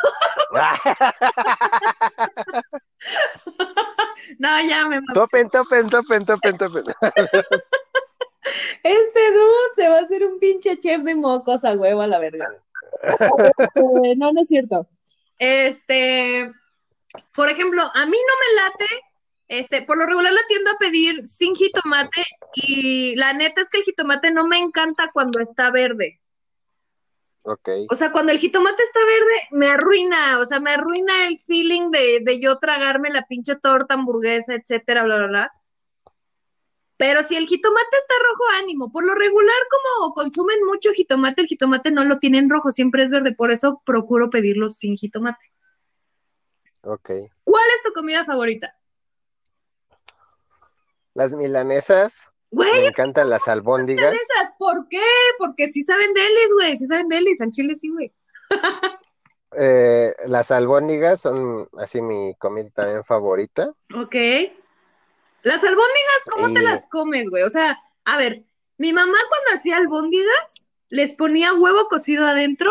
[4.38, 6.84] no, ya me Topen, topen, topen, topen, topen.
[8.82, 12.18] Este dude se va a hacer un pinche chef de mocos a huevo a la
[12.18, 12.52] verga.
[14.16, 14.88] No, no es cierto.
[15.38, 16.50] Este,
[17.34, 18.86] por ejemplo, a mí no me late
[19.46, 23.78] Este, por lo regular la tiendo a pedir sin jitomate y la neta es que
[23.78, 26.20] el jitomate no me encanta cuando está verde.
[27.44, 27.68] Ok.
[27.90, 31.90] O sea, cuando el jitomate está verde, me arruina, o sea, me arruina el feeling
[31.90, 35.52] de, de yo tragarme la pinche torta, hamburguesa, etcétera, bla, bla, bla.
[36.96, 38.92] Pero si el jitomate está rojo, ánimo.
[38.92, 43.10] Por lo regular, como consumen mucho jitomate, el jitomate no lo tienen rojo, siempre es
[43.10, 43.34] verde.
[43.34, 45.52] Por eso procuro pedirlo sin jitomate.
[46.82, 47.10] Ok.
[47.42, 48.76] ¿Cuál es tu comida favorita?
[51.14, 52.31] Las milanesas.
[52.52, 54.14] Güey, Me encantan las albóndigas.
[54.14, 55.02] esas, ¿por qué?
[55.38, 58.12] Porque sí saben delis, güey, sí saben delis, al chile sí, güey.
[59.54, 63.70] Eh, las albóndigas son así mi comida también favorita.
[63.94, 64.16] Ok.
[65.42, 67.42] Las albóndigas, ¿cómo te las comes, güey?
[67.42, 68.44] O sea, a ver,
[68.78, 72.70] mi mamá cuando hacía albóndigas, les ponía huevo cocido adentro.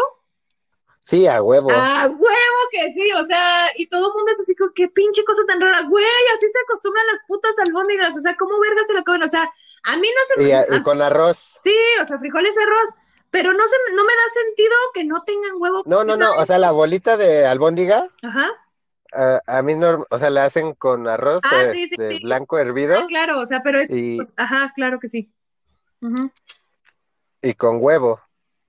[1.04, 1.70] Sí, a huevo.
[1.72, 3.12] ¡A huevo que sí!
[3.14, 5.82] O sea, y todo el mundo es así como, qué pinche cosa tan rara.
[5.90, 8.16] Güey, así se acostumbran las putas albóndigas.
[8.16, 9.24] O sea, ¿cómo verga se la comen?
[9.24, 9.50] O sea,
[9.84, 10.78] a mí no se Y, me...
[10.78, 11.58] y con arroz.
[11.64, 12.92] Sí, o sea, frijoles arroz.
[13.32, 16.36] Pero no, se, me- no me da sentido que no tengan huevo No, no, no.
[16.36, 18.50] O sea, la bolita de albóndiga, Ajá.
[19.14, 22.24] a, a mí no, o sea, la hacen con arroz Ah, sí, sí, este, sí.
[22.24, 23.90] blanco hervido Ah, claro, o sea, pero es...
[23.90, 25.32] y, pues, ajá, claro que sí.
[26.02, 26.30] Ujú.
[27.42, 28.20] y con huevo,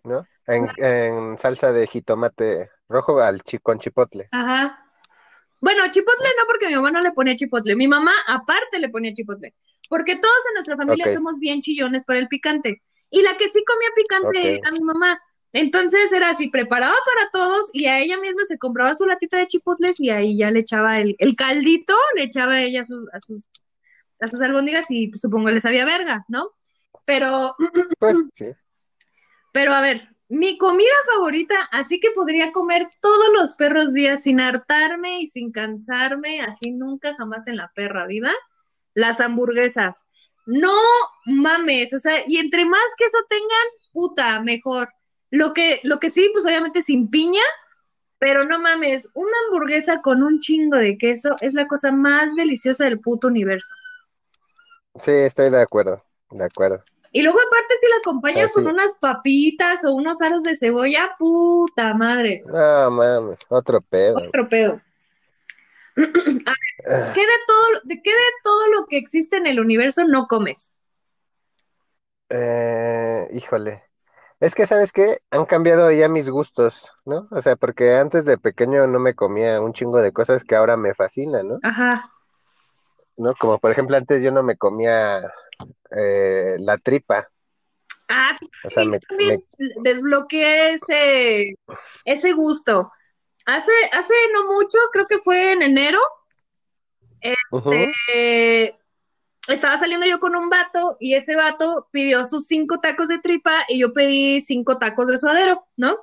[0.05, 0.27] ¿no?
[0.46, 4.28] En, en salsa de jitomate rojo al chi, con chipotle.
[4.33, 4.78] Ajá.
[5.61, 7.76] Bueno, chipotle no, porque mi mamá no le ponía chipotle.
[7.76, 9.55] Mi mamá aparte le ponía chipotle.
[9.88, 12.83] Porque todos en nuestra familia somos bien chillones para el picante.
[13.11, 15.20] Y la que sí comía picante era mi mamá.
[15.52, 19.46] Entonces era así, preparaba para todos y a ella misma se compraba su latita de
[19.46, 23.07] chipotles y ahí ya le echaba el, el caldito, le echaba a ella a sus,
[23.12, 23.48] a sus,
[24.20, 26.52] a sus albóndigas y supongo le sabía verga, ¿no?
[27.05, 27.55] Pero,
[27.98, 28.46] Pues sí.
[29.52, 34.40] pero a ver, mi comida favorita, así que podría comer todos los perros días sin
[34.40, 38.33] hartarme y sin cansarme, así nunca jamás en la perra vida,
[38.95, 40.07] las hamburguesas.
[40.47, 40.75] No
[41.27, 44.88] mames, o sea, y entre más queso tengan, puta, mejor.
[45.31, 47.45] Lo que, lo que sí, pues obviamente sin piña,
[48.16, 52.85] pero no mames, una hamburguesa con un chingo de queso es la cosa más deliciosa
[52.85, 53.75] del puto universo.
[54.99, 56.03] Sí, estoy de acuerdo.
[56.31, 56.83] De acuerdo.
[57.12, 61.14] Y luego aparte si la acompañas Ah, con unas papitas o unos aros de cebolla,
[61.18, 64.18] puta madre, No mames, otro pedo.
[64.18, 64.81] otro pedo.
[66.85, 67.66] Ah, ¿Qué de todo,
[68.03, 70.75] qué de todo lo que existe en el universo no comes?
[72.29, 73.83] Eh, híjole.
[74.40, 75.18] Es que, ¿sabes qué?
[75.31, 77.29] Han cambiado ya mis gustos, ¿no?
[77.31, 80.77] O sea, porque antes de pequeño no me comía un chingo de cosas que ahora
[80.77, 81.59] me fascinan, ¿no?
[81.62, 82.03] Ajá.
[83.16, 83.35] ¿No?
[83.38, 85.22] Como por ejemplo, antes yo no me comía
[85.97, 87.29] eh, la tripa.
[88.09, 89.41] Ah, O sea, sí, me, yo también
[89.83, 91.55] desbloqueé ese,
[92.05, 92.91] ese gusto.
[93.47, 95.99] Hace, hace no mucho, creo que fue en enero,
[97.23, 98.77] eh,
[99.49, 103.65] estaba saliendo yo con un vato y ese vato pidió sus cinco tacos de tripa
[103.69, 105.97] y yo pedí cinco tacos de suadero, ¿no?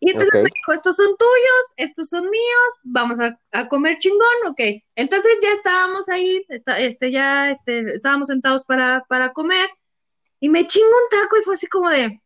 [0.00, 4.46] Y entonces me dijo, estos son tuyos, estos son míos, vamos a, a comer chingón,
[4.48, 4.60] ok.
[4.94, 9.68] Entonces ya estábamos ahí, está, este, ya este, estábamos sentados para, para comer
[10.40, 12.20] y me chingo un taco y fue así como de,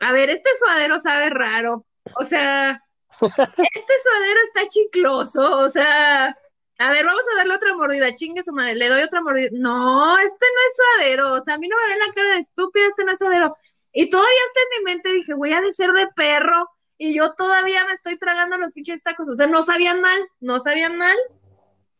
[0.00, 2.82] a ver, este suadero sabe raro, o sea,
[3.20, 6.36] este suadero está chicloso, o sea,
[6.78, 9.48] a ver, vamos a darle otra mordida, chingue su madre, le doy otra mordida.
[9.52, 12.40] No, este no es suadero, o sea, a mí no me ven la cara de
[12.40, 13.56] estúpida, este no es suadero.
[13.98, 17.32] Y todavía está en mi mente, dije, voy a de ser de perro, y yo
[17.32, 21.16] todavía me estoy tragando los pinches tacos, o sea, no sabían mal, no sabían mal,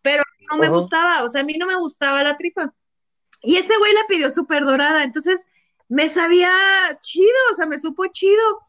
[0.03, 2.75] pero no me gustaba, o sea, a mí no me gustaba la tripa.
[3.41, 5.47] Y ese güey la pidió súper dorada, entonces
[5.89, 6.51] me sabía
[7.01, 8.61] chido, o sea, me supo chido.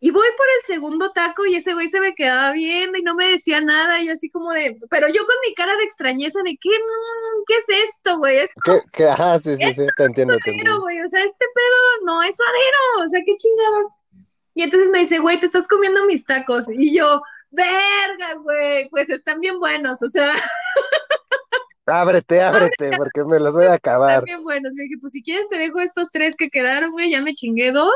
[0.00, 3.14] Y voy por el segundo taco y ese güey se me quedaba viendo y no
[3.14, 6.40] me decía nada, y yo así como de, pero yo con mi cara de extrañeza
[6.44, 8.36] de, ¿qué, mm, ¿qué es esto, güey?
[8.38, 9.04] Es ¿Qué, qué?
[9.08, 10.80] Ajá, sí, sí, sí, te entiendo, te suadero, entiendo.
[10.82, 13.88] güey, o sea, este pedo no es suadero, o sea, qué chingados.
[14.54, 16.66] Y entonces me dice, güey, te estás comiendo mis tacos.
[16.70, 20.32] Y yo, verga, güey, pues están bien buenos, o sea,
[21.86, 24.24] Ábrete, ábrete, porque me los voy a están acabar.
[24.24, 24.72] bien buenos.
[24.74, 27.72] Le dije, pues si quieres te dejo estos tres que quedaron, güey, ya me chingué
[27.72, 27.94] dos.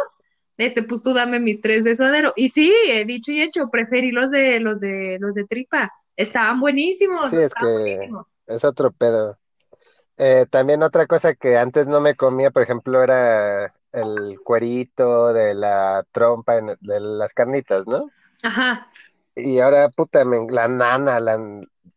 [0.62, 2.32] Este, pues tú dame mis tres de suadero.
[2.36, 5.92] Y sí, he dicho y hecho, preferí los de los de los de tripa.
[6.16, 8.34] Estaban buenísimos, Sí, es que buenísimos.
[8.46, 9.38] es otro pedo.
[10.18, 15.54] Eh, también otra cosa que antes no me comía, por ejemplo, era el cuerito de
[15.54, 18.12] la trompa, en- de las carnitas, ¿no?
[18.42, 18.90] Ajá.
[19.34, 21.34] Y ahora, puta, me- la nana, la,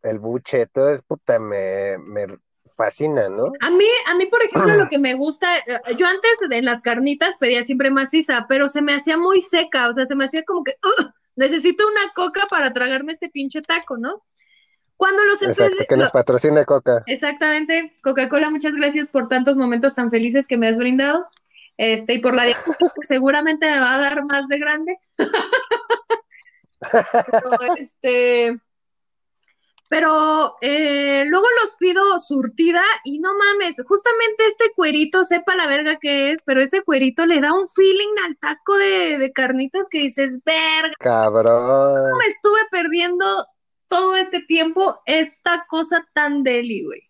[0.04, 2.28] el buche, todo es, puta, me, me
[2.66, 3.52] fascina, ¿no?
[3.62, 6.82] A mí, a mí, por ejemplo, lo que me gusta, eh, yo antes de las
[6.82, 10.44] carnitas pedía siempre maciza, pero se me hacía muy seca, o sea, se me hacía
[10.44, 14.24] como que "Ugh, necesito una coca para tragarme este pinche taco, ¿no?
[14.96, 17.04] Cuando los Exacto, que nos patrocine Coca.
[17.08, 17.92] Exactamente.
[18.04, 21.28] Coca-Cola, muchas gracias por tantos momentos tan felices que me has brindado.
[21.78, 22.44] Este, y por la
[23.02, 24.98] seguramente me va a dar más de grande.
[27.32, 28.60] pero, este,
[29.94, 36.00] pero eh, luego los pido surtida y no mames, justamente este cuerito, sepa la verga
[36.02, 40.42] que es, pero ese cuerito le da un feeling al taco de, carnitas que dices,
[40.44, 40.96] verga.
[40.98, 42.18] Cabrón.
[42.18, 43.46] Me estuve perdiendo
[43.88, 47.02] todo este tiempo esta cosa tan deli, güey.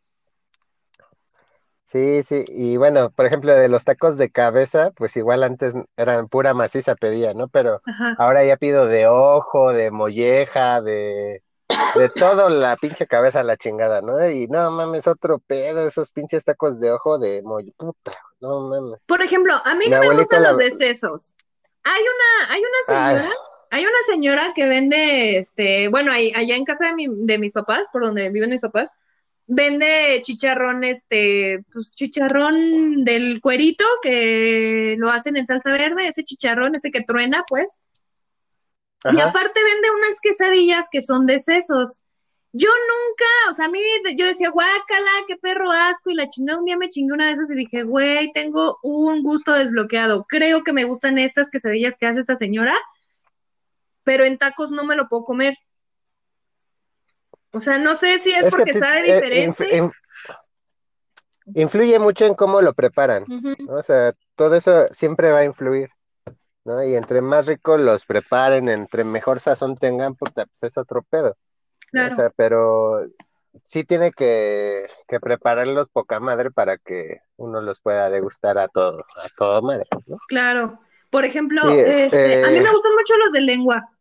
[1.86, 6.28] Sí, sí, y bueno, por ejemplo, de los tacos de cabeza, pues igual antes eran
[6.28, 7.48] pura maciza pedía, ¿no?
[7.48, 7.82] Pero
[8.18, 11.44] ahora ya pido de ojo, de molleja, de,
[11.96, 14.30] de todo la pinche cabeza a la chingada, ¿no?
[14.30, 19.00] Y no mames, otro pedo, esos pinches tacos de ojo de molleja, puta, no mames.
[19.06, 21.36] Por ejemplo, a mí no me gustan los de sesos.
[21.84, 23.34] Hay una, hay una señora,
[23.70, 27.88] hay una señora que vende, este, bueno, allá en casa de, mi, de mis papás,
[27.92, 29.00] por donde viven mis papás,
[29.48, 36.76] vende chicharrón, este, pues chicharrón del cuerito que lo hacen en salsa verde, ese chicharrón,
[36.76, 37.80] ese que truena, pues.
[39.12, 42.04] Y aparte vende unas quesadillas que son de sesos.
[42.54, 43.80] Yo nunca, o sea, a mí
[44.16, 47.32] yo decía, guácala, qué perro asco, y la chingada un día me chingué una de
[47.32, 50.26] esas y dije, güey, tengo un gusto desbloqueado.
[50.30, 52.76] Creo que me gustan estas quesadillas que hace esta señora,
[54.04, 55.58] pero en tacos no me lo puedo comer.
[57.54, 59.92] O sea, no sé si es, porque sabe eh, diferente.
[61.56, 63.26] influye mucho en cómo lo preparan.
[63.68, 65.90] O sea, todo eso siempre va a influir.
[66.66, 66.84] ¿No?
[66.84, 71.36] Y entre más rico los preparen, entre mejor sazón tengan, pues es otro pedo.
[71.92, 72.14] Claro.
[72.14, 73.04] O sea, pero
[73.64, 79.00] sí tiene que, que, prepararlos poca madre para que uno los pueda degustar a todo,
[79.00, 80.18] a todo madre, ¿no?
[80.28, 80.80] Claro.
[81.10, 83.93] Por ejemplo, este, a mí me eh, gustan mucho los de lengua.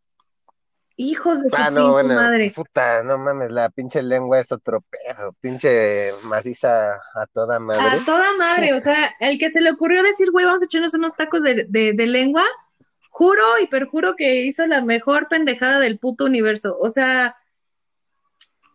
[0.95, 2.51] Hijos de ah, no, bueno, madre.
[2.55, 7.81] Puta, no mames, la pinche lengua es otro pedo, pinche maciza a toda madre.
[7.81, 10.93] A toda madre, o sea, el que se le ocurrió decir, güey, vamos a echarnos
[10.93, 12.45] unos tacos de, de, lengua,
[13.09, 16.77] juro y perjuro que hizo la mejor pendejada del puto universo.
[16.79, 17.35] O sea,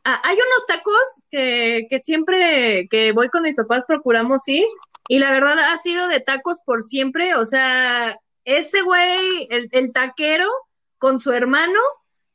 [0.02, 4.66] hay unos tacos que, que siempre que voy con mis papás procuramos ir,
[5.08, 9.92] y la verdad ha sido de tacos por siempre, o sea, ese güey, el, el
[9.92, 10.48] taquero
[10.98, 11.80] con su hermano,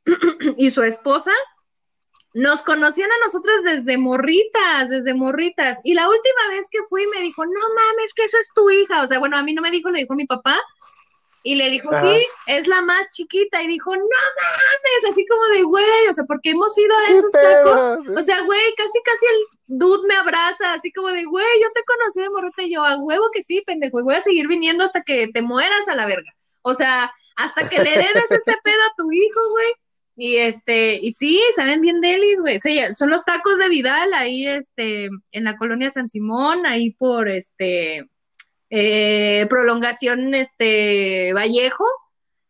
[0.56, 1.32] y su esposa
[2.34, 5.80] nos conocían a nosotros desde morritas, desde morritas.
[5.84, 9.02] Y la última vez que fui me dijo, no mames, que esa es tu hija.
[9.02, 10.60] O sea, bueno, a mí no me dijo, le dijo mi papá.
[11.46, 13.62] Y le dijo, sí, es la más chiquita.
[13.62, 17.30] Y dijo, no mames, así como de, güey, o sea, porque hemos ido a esos
[17.30, 18.16] tacos.
[18.16, 21.84] O sea, güey, casi, casi el dude me abraza, así como de, güey, yo te
[21.84, 22.62] conocí de morrita.
[22.62, 25.42] Y yo, a huevo que sí, pendejo, y voy a seguir viniendo hasta que te
[25.42, 26.32] mueras a la verga.
[26.62, 29.74] O sea, hasta que le heredes este pedo a tu hijo, güey.
[30.16, 32.58] Y este, y sí, saben bien delis, güey.
[32.94, 38.08] son los tacos de Vidal ahí, este, en la colonia San Simón, ahí por este
[38.70, 41.84] eh, prolongación, este, Vallejo,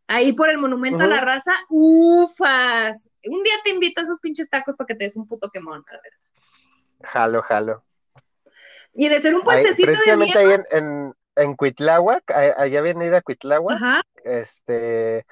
[0.06, 1.52] ahí por el monumento a la raza.
[1.70, 3.08] Ufas.
[3.24, 5.82] Un día te invito a esos pinches tacos para que te des un puto quemón,
[5.88, 6.12] a ver.
[7.02, 7.84] Jalo, jalo.
[8.92, 13.22] Y de ser un puestecito precisamente ahí en, en, en Cuitláhuac, allá viene ida a
[13.22, 14.02] Cuitláhuac, Ajá.
[14.22, 15.26] este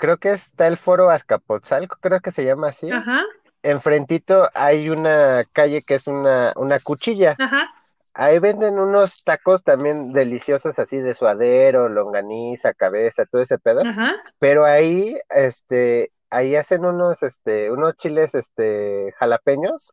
[0.00, 2.90] creo que está el foro Azcapotzalco, creo que se llama así.
[2.90, 3.22] Ajá.
[3.62, 7.36] Enfrentito hay una calle que es una, una cuchilla.
[7.38, 7.70] Ajá.
[8.12, 13.80] Ahí venden unos tacos también deliciosos así de suadero, longaniza, cabeza, todo ese pedo.
[13.86, 14.16] Ajá.
[14.40, 19.92] Pero ahí, este, ahí hacen unos, este, unos chiles, este, jalapeños.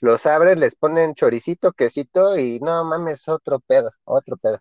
[0.00, 4.60] Los abren, les ponen choricito, quesito y no mames, otro pedo, otro pedo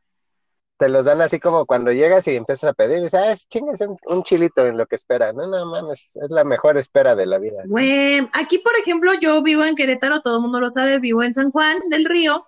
[0.82, 3.82] te los dan así como cuando llegas y empiezas a pedir, y dices, ah, chingas
[3.82, 5.32] un, chilito en lo que espera.
[5.32, 7.62] No, no mames, es la mejor espera de la vida.
[7.68, 11.36] Bueno, aquí, por ejemplo, yo vivo en Querétaro, todo el mundo lo sabe, vivo en
[11.36, 12.44] San Juan del Río,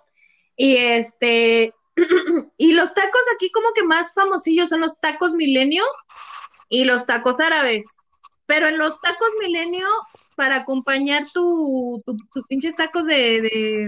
[0.56, 1.72] y este,
[2.58, 5.84] y los tacos aquí como que más famosillos son los tacos milenio
[6.68, 7.98] y los tacos árabes.
[8.46, 9.86] Pero en los tacos milenio,
[10.34, 13.86] para acompañar tu, tus pinches tacos de, de,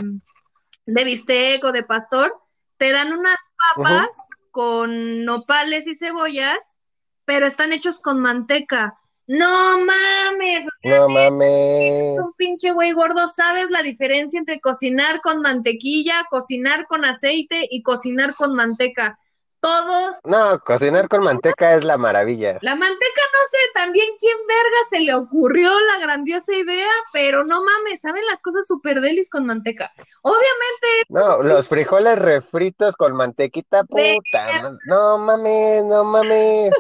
[0.86, 2.32] de bistec o de pastor,
[2.78, 3.40] te dan unas
[3.74, 6.78] papas con nopales y cebollas,
[7.26, 8.98] pero están hechos con manteca.
[9.26, 10.66] No mames.
[10.82, 12.18] no mames.
[12.18, 17.82] Un pinche güey gordo, ¿sabes la diferencia entre cocinar con mantequilla, cocinar con aceite y
[17.82, 19.18] cocinar con manteca?
[19.66, 20.16] Todos.
[20.22, 22.58] No, cocinar con manteca es la maravilla.
[22.62, 27.64] La manteca no sé también quién verga se le ocurrió la grandiosa idea, pero no
[27.64, 29.92] mames, saben las cosas súper delis con manteca.
[30.22, 31.04] Obviamente.
[31.08, 34.76] No, los frijoles refritos con mantequita, puta.
[34.86, 36.72] No mames, no mames.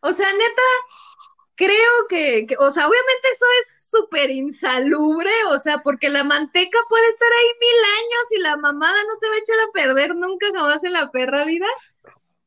[0.00, 0.62] O sea, neta,
[1.56, 7.08] creo que, o sea, obviamente eso es súper insalubre, o sea, porque la manteca puede
[7.08, 10.46] estar ahí mil años y la mamada no se va a echar a perder nunca
[10.54, 11.66] jamás en la perra vida,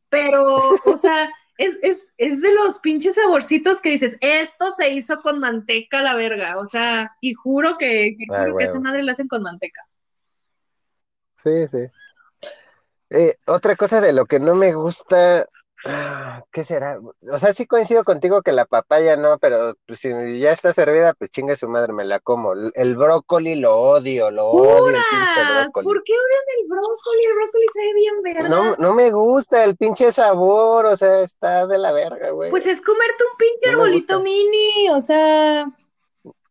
[0.09, 5.21] pero, o sea, es, es, es de los pinches saborcitos que dices, esto se hizo
[5.21, 9.13] con manteca la verga, o sea, y juro que, que, juro que esa madre la
[9.13, 9.81] hacen con manteca.
[11.35, 11.85] Sí, sí.
[13.09, 15.47] Eh, otra cosa de lo que no me gusta,
[15.85, 16.99] ah, ¿qué será?
[17.31, 20.09] O sea, sí coincido contigo que la papaya no, pero pues, si
[20.39, 22.53] ya está servida, pues chingue su madre, me la como.
[22.53, 25.65] El, brócoli lo odio, lo odio el pinche ¡Juras!
[25.65, 25.85] brócoli.
[25.85, 27.25] ¿Por qué odian el brócoli?
[27.25, 28.49] El brócoli sabe bien verga.
[28.49, 32.49] No, no me gusta el pinche sabor, o sea, está de la verga, güey.
[32.49, 35.65] Pues es comerte un pinche No arbolito mini, o sea,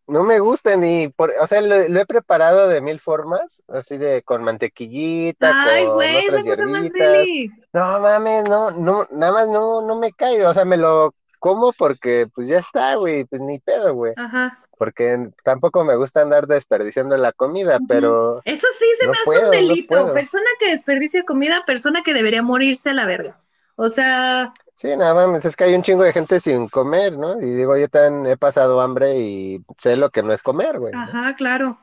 [0.09, 3.99] No me gusta ni por, o sea, lo, lo he preparado de mil formas, así
[3.99, 7.13] de con mantequillita, ay, con güey, esa otras cosa más hierbitas.
[7.13, 7.51] deli.
[7.73, 11.73] No mames, no, no, nada más no, no me cae, o sea, me lo como
[11.73, 14.59] porque pues ya está, güey, pues ni pedo, güey, Ajá.
[14.79, 19.25] porque tampoco me gusta andar desperdiciando la comida, pero Eso sí se no me hace
[19.25, 20.13] puedo, un delito.
[20.13, 23.41] Persona que desperdicia comida, persona que debería morirse a la verga.
[23.77, 27.41] O sea, sí, nada más, es que hay un chingo de gente sin comer, ¿no?
[27.41, 30.95] Y digo, yo también he pasado hambre y sé lo que no es comer, güey,
[31.05, 31.15] ¿no?
[31.15, 31.79] ajá, claro.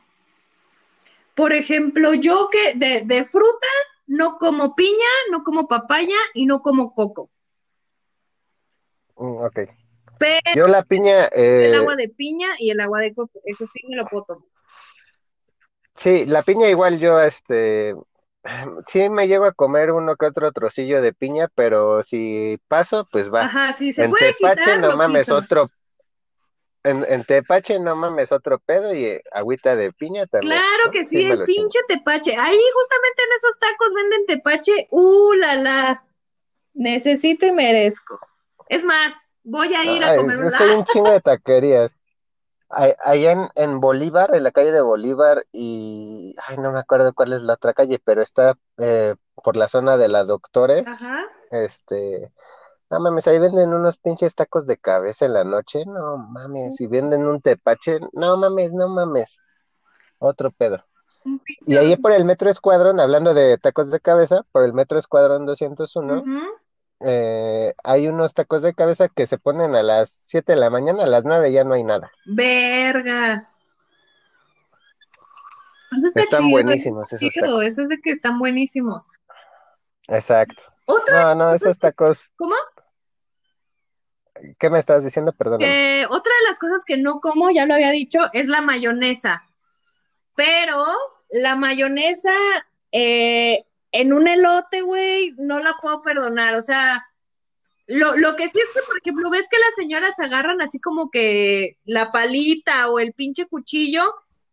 [1.35, 3.67] Por ejemplo, yo que de, de fruta
[4.07, 7.29] no como piña, no como papaya y no como coco.
[9.17, 9.59] Mm, ok.
[10.17, 11.25] Pero Yo la piña,
[11.57, 14.25] el eh, agua de piña y el agua de coco, eso sí me lo puedo
[14.25, 14.47] tomar.
[15.95, 17.95] sí, la piña igual yo, este,
[18.87, 23.33] sí me llego a comer uno que otro trocillo de piña, pero si paso, pues
[23.33, 23.45] va.
[23.45, 25.35] Ajá, si se En puede tepache quitar, no mames quito.
[25.37, 25.69] otro,
[26.83, 30.91] en, en tepache no mames otro pedo y eh, agüita de piña también, Claro ¿no?
[30.91, 31.69] que Sí sí, el lo chingo.
[31.69, 32.35] pinche tepache.
[32.35, 34.87] Ahí justamente en esos tacos venden tepache.
[34.91, 36.05] ¡Uh, la, la!
[36.73, 38.19] Necesito y merezco.
[38.67, 41.95] Es más, voy a ir a comer un soy un chingo de taquerías.
[42.75, 47.33] Allá en, en Bolívar, en la calle de Bolívar, y ay, no me acuerdo cuál
[47.33, 51.25] es la otra calle, pero está eh, por la zona de la Doctores, Ajá.
[51.51, 52.31] este,
[52.89, 56.87] no mames, ahí venden unos pinches tacos de cabeza en la noche, no mames, y
[56.87, 59.39] venden un tepache, no mames, no mames,
[60.19, 60.83] otro pedo.
[61.65, 65.45] Y ahí por el Metro Escuadrón, hablando de tacos de cabeza, por el Metro Escuadrón
[65.45, 66.39] 201, Ujú.
[67.05, 71.03] Eh, hay unos tacos de cabeza que se ponen a las 7 de la mañana,
[71.03, 72.11] a las 9 ya no hay nada.
[72.25, 73.47] Verga.
[75.97, 77.63] Eso está Están chido, buenísimos esos chido, tacos.
[77.65, 79.07] eso es de que están buenísimos.
[80.07, 80.63] Exacto.
[80.85, 82.55] Otra, No, no, esos tacos, ¿cómo?
[84.59, 85.31] ¿qué me estás diciendo?
[85.33, 85.65] Perdóname.
[85.65, 89.43] Que otra de las cosas que no como, ya lo había dicho, es la mayonesa.
[90.35, 90.85] Pero
[91.31, 92.33] la mayonesa
[92.91, 96.55] eh, en un elote, güey, no la puedo perdonar.
[96.55, 97.05] O sea,
[97.87, 101.09] lo, lo que sí es que, por ejemplo, ves que las señoras agarran así como
[101.09, 104.03] que la palita o el pinche cuchillo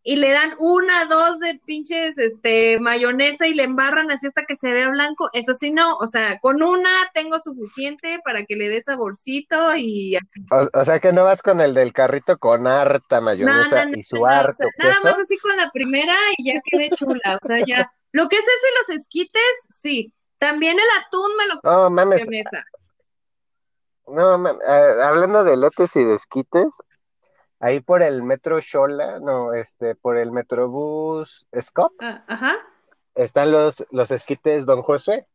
[0.03, 4.57] y le dan una, dos de pinches este, mayonesa y le embarran así hasta que
[4.57, 5.29] se vea blanco.
[5.33, 5.97] Eso sí, no.
[5.97, 10.17] O sea, con una tengo suficiente para que le dé saborcito y
[10.51, 13.97] O, o sea que no vas con el del carrito con harta mayonesa no, no,
[13.99, 17.39] y su o harto sea, nada más así con la primera y ya quedé chula,
[17.43, 17.93] o sea, ya.
[18.13, 20.13] Lo que es eso y los esquites, sí.
[20.39, 22.65] También el atún me lo No mames, mayonesa.
[24.07, 26.67] no mames, eh, hablando de lotes y de esquites,
[27.61, 32.57] ahí por el metro Xola, no, este, por el metrobús Scop, Ah, ajá.
[33.15, 35.27] están los, los esquites Don Josué.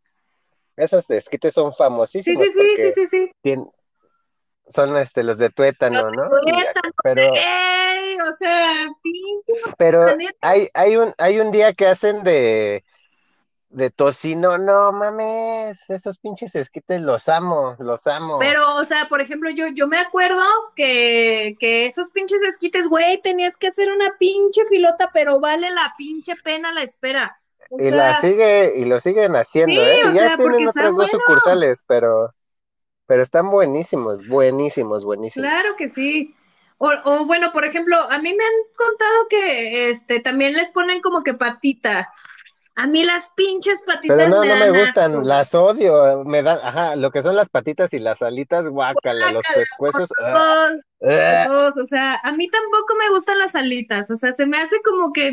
[0.75, 3.31] Esos esquites son Sí, famosísimos sí, sí, sí, sí, sí.
[3.41, 3.71] tien-
[4.67, 6.29] son este, los de tuétano, ¿no?
[6.29, 7.33] Tuétano, pero.
[8.21, 8.87] O sea,
[9.77, 12.83] pero hay, hay un, hay un día que hacen de,
[13.69, 18.57] de tocino, no mames, esos pinches esquites los amo, los amo.
[18.57, 20.43] Pero, o sea, por ejemplo, yo, yo me acuerdo
[20.75, 25.93] que, que esos pinches esquites, güey, tenías que hacer una pinche filota, pero vale la
[25.97, 27.39] pinche pena la espera.
[27.69, 29.97] O Y sea, la sigue, y lo siguen haciendo, Sí, ¿eh?
[30.05, 32.33] o Y ya sea, tienen otras dos sucursales, pero,
[33.07, 35.53] pero están buenísimos, buenísimos, buenísimos.
[35.53, 36.35] Claro que sí.
[36.77, 41.01] O, o bueno, por ejemplo, a mí me han contado que este también les ponen
[41.01, 42.07] como que patitas.
[42.77, 45.23] A mí las pinches patitas Pero no, me no me dan gustan, asco.
[45.23, 49.45] las odio, me dan, ajá, lo que son las patitas y las alitas, guácala, los
[49.53, 50.71] pescuezos, ah,
[51.01, 51.71] ah.
[51.73, 55.13] o sea, a mí tampoco me gustan las alitas, o sea, se me hace como
[55.13, 55.31] que,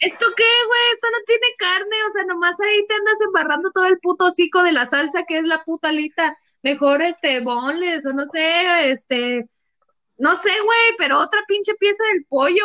[0.00, 0.80] ¿esto qué, güey?
[0.92, 4.62] Esto no tiene carne, o sea, nomás ahí te andas embarrando todo el puto hocico
[4.62, 6.36] de la salsa que es la puta alita.
[6.62, 9.48] Mejor, este, bonles, o no sé, este,
[10.22, 12.64] no sé, güey, pero otra pinche pieza del pollo.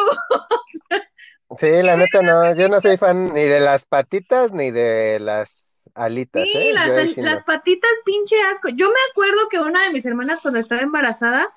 [1.59, 5.89] Sí, la neta no, yo no soy fan ni de las patitas ni de las
[5.95, 6.73] alitas, Sí, ¿eh?
[6.73, 7.27] las, al- sí no.
[7.31, 8.69] las patitas, pinche asco.
[8.69, 11.49] Yo me acuerdo que una de mis hermanas cuando estaba embarazada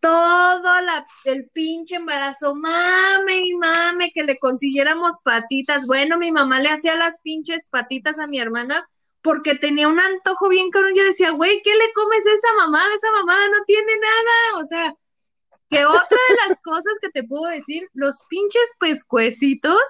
[0.00, 5.86] todo la, el pinche embarazo, mame y mame, que le consiguiéramos patitas.
[5.86, 8.86] Bueno, mi mamá le hacía las pinches patitas a mi hermana
[9.22, 10.88] porque tenía un antojo bien caro.
[10.94, 12.94] Yo decía, güey, ¿qué le comes a esa mamada?
[12.94, 14.62] Esa mamada no tiene nada.
[14.62, 14.94] O sea,
[15.74, 19.82] que otra de las cosas que te puedo decir, los pinches pescuecitos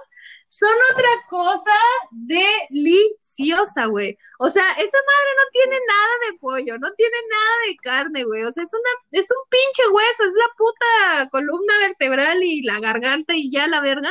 [0.46, 1.72] son otra cosa
[2.10, 4.16] deliciosa, güey.
[4.38, 8.44] O sea, esa madre no tiene nada de pollo, no tiene nada de carne, güey.
[8.44, 12.80] O sea, es una, es un pinche hueso, es la puta columna vertebral y la
[12.80, 14.10] garganta y ya la verga.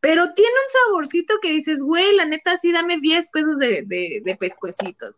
[0.00, 4.20] Pero tiene un saborcito que dices, güey, la neta, sí, dame 10 pesos de, de,
[4.24, 5.14] de pescuecitos.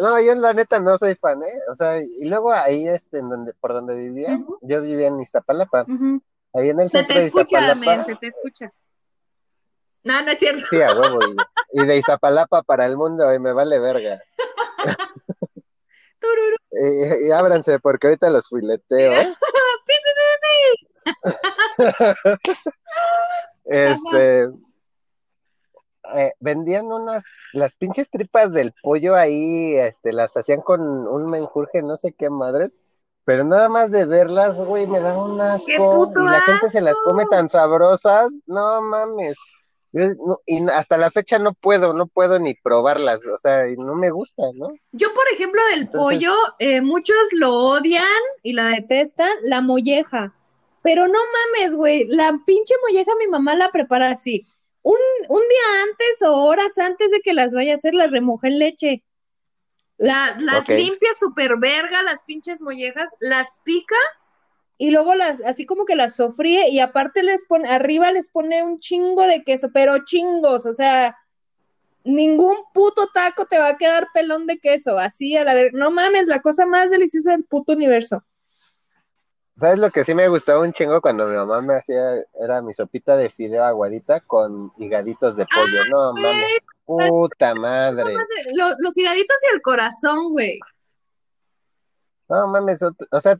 [0.00, 1.52] No, yo la neta no soy fan, ¿eh?
[1.70, 5.86] O sea, y luego ahí, este, en donde, por donde vivía, yo vivía en Iztapalapa.
[6.52, 8.72] Ahí en el se te escucha, men, se te escucha.
[10.04, 10.64] No, no es cierto.
[10.68, 11.18] Sí, a huevo.
[11.72, 14.22] Y, de Iztapalapa para el mundo, y me vale verga.
[16.70, 19.12] y, y, ábranse, porque ahorita los fileteo.
[23.66, 23.88] ¿eh?
[23.92, 24.48] este
[26.16, 27.24] eh, vendían unas,
[27.54, 32.30] las pinches tripas del pollo ahí, este, las hacían con un menjurje, no sé qué
[32.30, 32.78] madres,
[33.24, 36.98] pero nada más de verlas, güey, me dan un asco, y la gente se las
[37.00, 39.36] come tan sabrosas, no mames.
[40.46, 44.42] y hasta la fecha no puedo, no puedo ni probarlas, o sea, no me gusta,
[44.54, 44.74] ¿no?
[44.92, 48.04] Yo, por ejemplo, del pollo, eh, muchos lo odian
[48.42, 50.34] y la detestan, la molleja.
[50.82, 54.44] Pero no mames, güey, la pinche molleja mi mamá la prepara así
[54.84, 58.48] un, un día antes o horas antes de que las vaya a hacer, las remoja
[58.48, 59.02] en leche.
[59.96, 63.96] las limpia súper verga, las pinches mollejas, las pica
[64.76, 68.62] y luego las, así como que las sofríe y aparte les pone, arriba les pone
[68.62, 71.16] un chingo de queso, pero chingos, o sea,
[72.04, 75.90] ningún puto taco te va a quedar pelón de queso, así a la vez, no
[75.90, 78.22] mames, la cosa más deliciosa del puto universo.
[79.56, 82.16] ¿Sabes lo que sí me gustaba un chingo cuando mi mamá me hacía?
[82.40, 85.82] Era mi sopita de fideo aguadita con higaditos de pollo.
[85.82, 86.58] Ah, no, mames.
[86.84, 88.16] Puta madre.
[88.54, 90.58] Los, higaditos y el corazón, güey.
[92.28, 93.38] No mames, o, sea,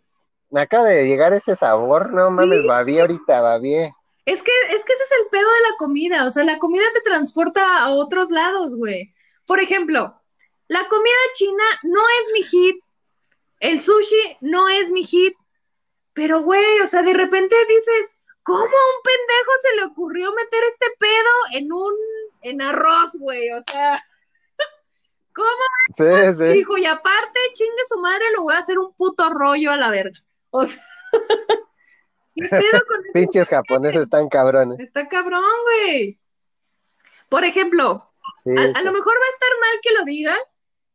[0.51, 2.67] me acaba de llegar ese sabor, no mames, ¿Sí?
[2.67, 3.75] babí ahorita, babí.
[4.27, 6.85] Es que, es que ese es el pedo de la comida, o sea, la comida
[6.93, 9.15] te transporta a otros lados, güey.
[9.47, 10.21] Por ejemplo,
[10.69, 12.77] la comida china no es mi hit,
[13.61, 15.35] el sushi no es mi hit,
[16.15, 20.63] pero, güey, o sea, de repente dices, ¿cómo a un pendejo se le ocurrió meter
[20.65, 21.95] este pedo en un,
[22.43, 23.51] en arroz, güey?
[23.51, 24.03] O sea,
[25.35, 25.49] ¿cómo?
[25.93, 26.53] Sí, sí.
[26.53, 29.91] Dijo, y aparte, chingue su madre, lo voy a hacer un puto rollo a la
[29.91, 30.19] verga.
[30.51, 30.83] O sea,
[32.37, 34.79] ¿qué pedo con Pinches japoneses están cabrones.
[34.79, 36.21] Está cabrón, güey.
[37.29, 38.07] Por ejemplo,
[38.57, 40.39] a, a, lo mejor va a estar mal que lo digan,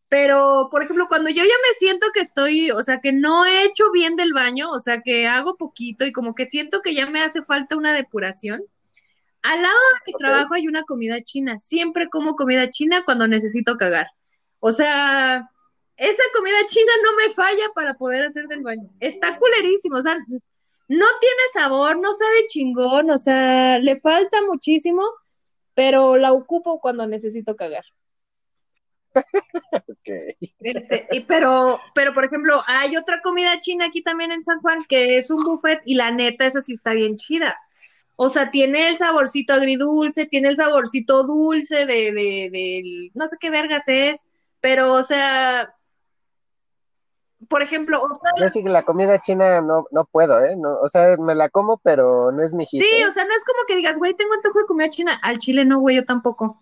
[0.10, 3.64] pero, por ejemplo, cuando yo ya me siento que estoy, o sea, que no he
[3.64, 7.06] hecho bien del baño, o sea, que hago poquito y como que siento que ya
[7.06, 8.64] me hace falta una depuración,
[9.44, 11.60] al lado de mi trabajo hay una comida china.
[11.60, 14.08] Siempre como comida china cuando necesito cagar.
[14.60, 15.50] O sea,
[15.96, 18.90] esa comida china no me falla para poder hacer del baño.
[19.00, 25.04] Está culerísimo, o sea, no tiene sabor, no sabe chingón, o sea, le falta muchísimo,
[25.76, 27.86] pero la ocupo cuando necesito cagar.
[29.14, 30.36] Okay.
[30.60, 35.16] Este, pero, pero por ejemplo, hay otra comida china aquí también en San Juan que
[35.16, 37.58] es un buffet y la neta esa sí está bien chida.
[38.16, 43.38] O sea, tiene el saborcito agridulce, tiene el saborcito dulce de, de, de no sé
[43.40, 44.28] qué vergas es,
[44.60, 45.74] pero o sea,
[47.48, 48.02] por ejemplo,
[48.38, 50.56] yo sí que la comida china no, no puedo, ¿eh?
[50.58, 52.82] No, o sea, me la como, pero no es mi hit.
[52.82, 53.08] Sí, ¿eh?
[53.08, 55.20] o sea, no es como que digas, güey, tengo antojo de comida china.
[55.24, 56.62] Al chile no, güey, yo tampoco.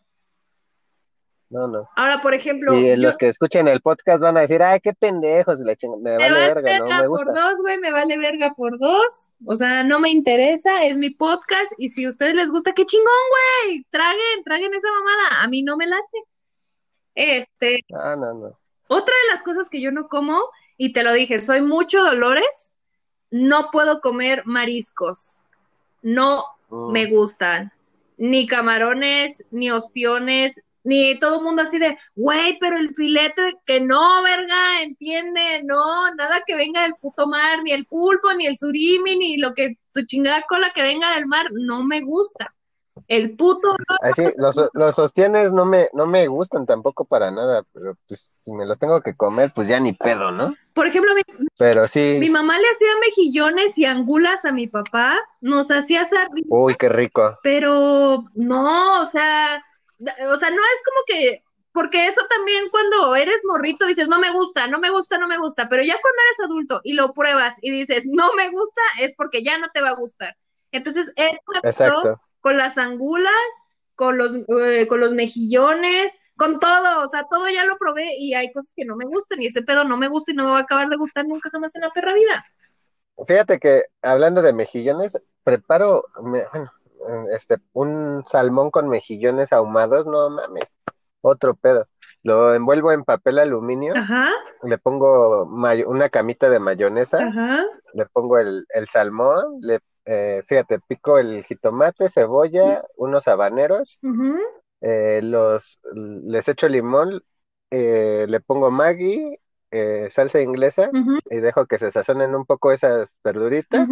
[1.49, 1.87] No, no.
[1.95, 2.73] Ahora, por ejemplo.
[2.73, 6.53] Y los que escuchen el podcast van a decir, ay, qué pendejos, me, me vale
[6.53, 7.25] verga, no me gusta.
[7.25, 9.31] por dos, güey, me vale verga por dos.
[9.45, 11.71] O sea, no me interesa, es mi podcast.
[11.77, 13.13] Y si a ustedes les gusta, qué chingón,
[13.63, 13.85] güey.
[13.89, 15.43] Traguen, traguen esa mamada.
[15.43, 16.23] A mí no me late.
[17.15, 17.85] Este.
[17.93, 18.59] Ah, no, no.
[18.87, 20.41] Otra de las cosas que yo no como,
[20.77, 22.75] y te lo dije, soy mucho dolores,
[23.31, 25.41] no puedo comer mariscos.
[26.01, 26.91] No mm.
[26.91, 27.71] me gustan.
[28.17, 33.81] Ni camarones, ni ostiones, ni todo el mundo así de, güey, pero el filete, que
[33.81, 38.57] no, verga, entiende, no, nada que venga del puto mar, ni el pulpo, ni el
[38.57, 42.53] surimi, ni lo que su chingada cola que venga del mar, no me gusta.
[43.07, 43.75] El puto.
[44.01, 48.51] Así, los, los sostienes no me, no me gustan tampoco para nada, pero pues si
[48.51, 50.55] me los tengo que comer, pues ya ni pedo, ¿no?
[50.73, 51.21] Por ejemplo, mi,
[51.57, 52.17] pero sí.
[52.19, 56.47] mi mamá le hacía mejillones y angulas a mi papá, nos hacía sardina.
[56.49, 57.37] Uy, qué rico.
[57.43, 59.63] Pero no, o sea,
[59.99, 61.43] o sea, no es como que
[61.77, 65.37] porque eso también cuando eres morrito dices, no me gusta, no me gusta, no me
[65.37, 69.15] gusta, pero ya cuando eres adulto y lo pruebas y dices, no me gusta, es
[69.15, 70.35] porque ya no te va a gustar.
[70.71, 73.31] Entonces, eso me pasó con las angulas,
[73.93, 78.33] con los, eh, con los mejillones, con todo, o sea, todo ya lo probé y
[78.33, 80.51] hay cosas que no me gustan y ese pedo no me gusta y no me
[80.51, 82.43] va a acabar de gustar nunca jamás en la perra vida.
[83.27, 86.05] Fíjate que hablando de mejillones, preparo,
[87.33, 90.77] este, un salmón con mejillones ahumados, no mames,
[91.21, 91.87] otro pedo.
[92.23, 93.93] Lo envuelvo en papel aluminio,
[94.63, 97.19] le pongo una camita de mayonesa,
[97.93, 103.99] le pongo el, salmón, le, eh, fíjate, pico el jitomate, cebolla, unos habaneros,
[104.81, 107.21] eh, los, les echo limón,
[107.71, 109.37] eh, le pongo Maggi,
[110.09, 110.89] salsa inglesa
[111.29, 113.89] y dejo que se sazonen un poco esas verduritas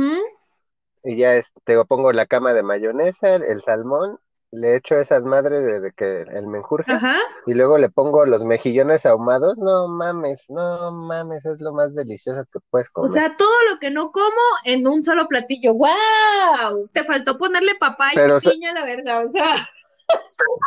[1.06, 4.20] y ya te pongo la cama de mayonesa, el, salmón,
[4.52, 6.92] le echo esas madres de, que el menjurje
[7.46, 9.60] y luego le pongo los mejillones ahumados.
[9.60, 13.12] No mames, no mames, es lo más delicioso que puedes comer.
[13.12, 15.76] O sea, todo lo que no como en un solo platillo.
[15.76, 16.90] ¡Wow!
[16.92, 19.56] Te faltó ponerle papá y piña a la verga, o sea.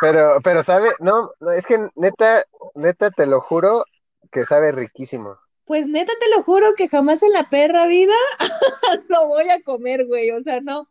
[0.01, 3.84] Pero, pero sabe, no, no, es que neta, neta, te lo juro
[4.30, 5.36] que sabe riquísimo.
[5.68, 8.14] Pues neta, te lo juro que jamás en la perra vida
[9.08, 10.30] lo voy a comer, güey.
[10.30, 10.88] O sea, no,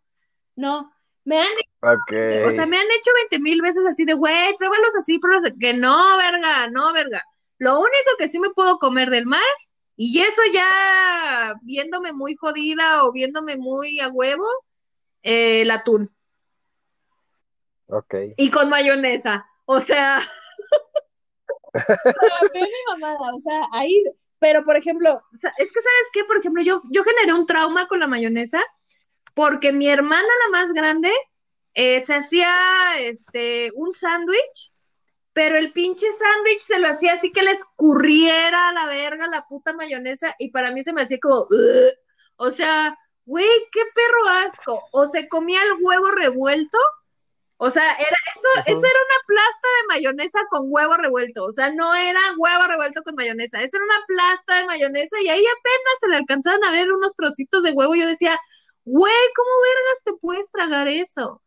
[0.55, 0.93] no.
[1.25, 1.47] Me han,
[1.82, 5.73] o sea, me han hecho 20 mil veces así de, güey, pruébalos así, pruébalos que
[5.73, 7.21] no, verga, no, verga.
[7.57, 9.41] Lo único que sí me puedo comer del mar,
[9.97, 14.47] y eso ya viéndome muy jodida o viéndome muy a huevo,
[15.23, 16.15] eh, el atún.
[17.88, 18.13] Ok.
[18.38, 19.47] Y con mayonesa.
[19.65, 20.19] O sea.
[22.53, 24.03] mi mamada, o sea, ahí,
[24.39, 26.23] pero, por ejemplo, es que, ¿sabes qué?
[26.23, 28.63] Por ejemplo, yo, yo generé un trauma con la mayonesa
[29.34, 31.11] porque mi hermana, la más grande,
[31.73, 32.49] eh, se hacía
[32.99, 34.73] este, un sándwich,
[35.34, 39.45] pero el pinche sándwich se lo hacía así que le escurriera a la verga la
[39.47, 41.45] puta mayonesa y para mí se me hacía como,
[42.38, 44.82] o sea, güey, qué perro asco.
[44.91, 46.80] O se comía el huevo revuelto
[47.60, 51.43] o sea, era eso, eso era una plasta de mayonesa con huevo revuelto.
[51.45, 55.30] O sea, no era huevo revuelto con mayonesa, eso era una plasta de mayonesa y
[55.30, 57.95] ahí apenas se le alcanzaban a ver unos trocitos de huevo.
[57.95, 58.39] Y yo decía,
[58.86, 61.41] güey, ¿cómo vergas te puedes tragar eso?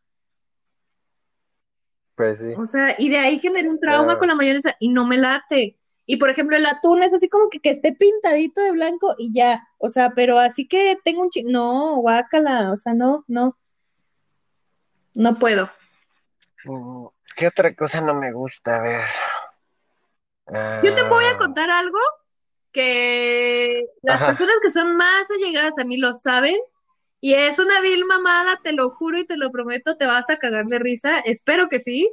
[2.16, 2.54] Pues sí.
[2.58, 5.78] O sea, y de ahí generé un trauma con la mayonesa y no me late.
[6.06, 9.32] Y por ejemplo, el atún es así como que, que esté pintadito de blanco y
[9.32, 9.68] ya.
[9.78, 12.72] O sea, pero así que tengo un No, guácala.
[12.72, 13.56] O sea, no, no.
[15.14, 15.70] No puedo.
[16.64, 17.06] Mm,
[17.36, 18.76] ¿Qué otra cosa no me gusta?
[18.76, 19.02] A ver.
[20.82, 21.36] Yo te voy a ah.
[21.38, 21.98] contar algo
[22.72, 26.56] que las personas que son más allegadas a mí lo saben.
[27.22, 30.38] Y es una vil mamada, te lo juro y te lo prometo, te vas a
[30.38, 31.18] cagar de risa.
[31.20, 32.11] Espero que sí.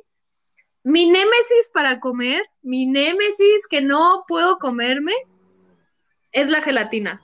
[0.83, 5.13] Mi némesis para comer, mi némesis que no puedo comerme,
[6.31, 7.21] es la gelatina.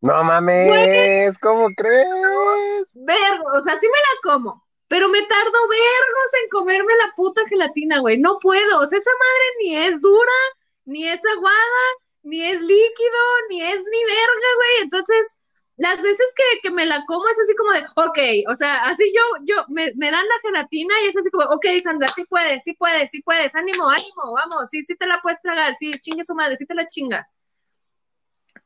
[0.00, 2.88] No mames, ¿cómo crees?
[2.94, 7.42] Ver, o sea, sí me la como, pero me tardo vergos en comerme la puta
[7.48, 8.18] gelatina, güey.
[8.18, 8.80] No puedo.
[8.80, 10.40] O sea, esa madre ni es dura,
[10.84, 11.84] ni es aguada,
[12.24, 13.20] ni es líquido,
[13.50, 14.82] ni es ni verga, güey.
[14.82, 15.36] Entonces,
[15.76, 19.12] las veces que, que, me la como es así como de, ok, o sea, así
[19.14, 22.64] yo, yo, me, me, dan la gelatina y es así como, ok, Sandra, sí puedes,
[22.64, 26.24] sí puedes, sí puedes, ánimo, ánimo, vamos, sí, sí te la puedes tragar, sí, chingue
[26.24, 27.32] su madre, sí te la chingas.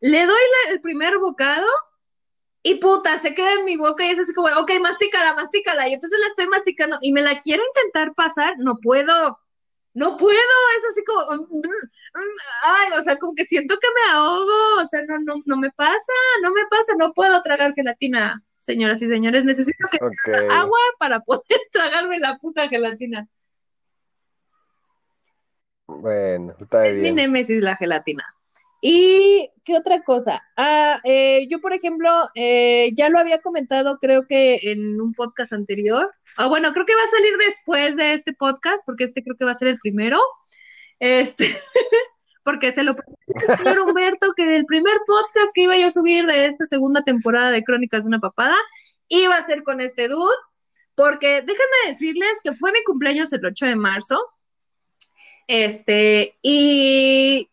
[0.00, 1.68] Le doy el primer bocado
[2.66, 5.86] y puta, se queda en mi boca y es así como, ok, mastícala, mastícala.
[5.86, 9.38] Y entonces la estoy masticando y me la quiero intentar pasar, no puedo,
[9.92, 10.38] no puedo,
[10.78, 11.20] es así como,
[12.62, 15.70] ay, o sea, como que siento que me ahogo, o sea, no, no, no me
[15.72, 16.12] pasa,
[16.42, 19.98] no me pasa, no puedo tragar gelatina, señoras y señores, necesito que
[20.50, 23.28] agua para poder tragarme la puta gelatina.
[25.86, 26.94] Bueno, está bien.
[26.94, 28.24] Es mi némesis la gelatina.
[28.86, 30.42] ¿Y qué otra cosa?
[30.58, 35.54] Ah, eh, yo, por ejemplo, eh, ya lo había comentado, creo que en un podcast
[35.54, 36.12] anterior.
[36.36, 39.46] Ah, bueno, creo que va a salir después de este podcast, porque este creo que
[39.46, 40.20] va a ser el primero.
[40.98, 41.46] Este,
[42.44, 42.94] porque se lo
[43.26, 47.02] el señor Humberto que el primer podcast que iba yo a subir de esta segunda
[47.04, 48.56] temporada de Crónicas de una Papada
[49.08, 50.36] iba a ser con este dude,
[50.94, 54.20] porque déjenme decirles que fue mi cumpleaños el 8 de marzo.
[55.46, 57.48] Este, y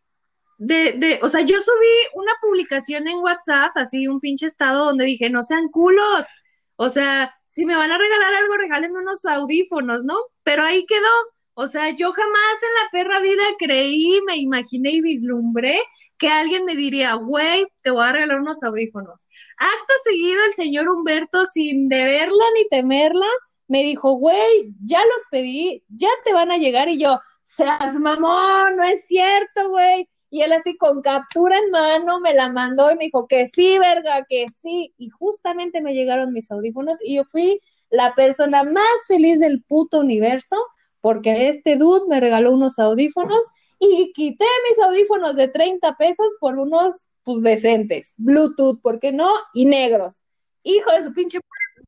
[0.63, 5.05] de, de, o sea, yo subí una publicación en WhatsApp, así un pinche estado donde
[5.05, 6.27] dije, no sean culos,
[6.75, 10.19] o sea, si me van a regalar algo, regálenme unos audífonos, ¿no?
[10.43, 11.09] Pero ahí quedó,
[11.55, 15.81] o sea, yo jamás en la perra vida creí, me imaginé y vislumbré
[16.19, 19.27] que alguien me diría, güey, te voy a regalar unos audífonos.
[19.57, 23.27] Acto seguido, el señor Humberto, sin deberla ni temerla,
[23.67, 28.75] me dijo, güey, ya los pedí, ya te van a llegar, y yo, seas mamón,
[28.75, 30.07] no es cierto, güey.
[30.31, 33.77] Y él así con captura en mano me la mandó y me dijo que sí,
[33.77, 34.93] verga, que sí.
[34.97, 39.99] Y justamente me llegaron mis audífonos y yo fui la persona más feliz del puto
[39.99, 40.55] universo
[41.01, 43.45] porque este dude me regaló unos audífonos
[43.77, 49.29] y quité mis audífonos de 30 pesos por unos, pues, decentes, Bluetooth, ¿por qué no?
[49.53, 50.23] Y negros.
[50.63, 51.39] Hijo de su pinche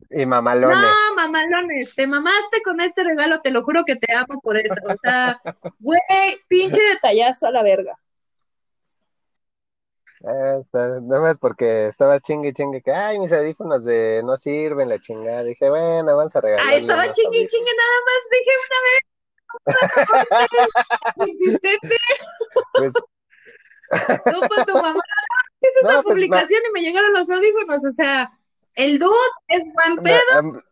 [0.10, 0.78] y mamalones.
[0.78, 4.76] No, mamalones, te mamaste con este regalo, te lo juro que te amo por eso.
[4.88, 5.42] O sea,
[5.80, 6.00] güey,
[6.48, 7.98] pinche detallazo a la verga.
[10.26, 10.64] Eh,
[11.02, 15.44] no más porque estaba chingue chingue que ay mis audífonos de no sirven la chingada
[15.44, 19.02] dije bueno vamos a regalar ay estaba chingue chingue nada más dije una vez.
[21.28, 21.98] Insistente
[22.72, 22.94] pues...
[24.34, 25.02] no pues tu mamá
[25.62, 28.32] hizo esa pues, publicación y me llegaron los audífonos o sea
[28.76, 29.14] el dude
[29.50, 30.64] es buen pedo.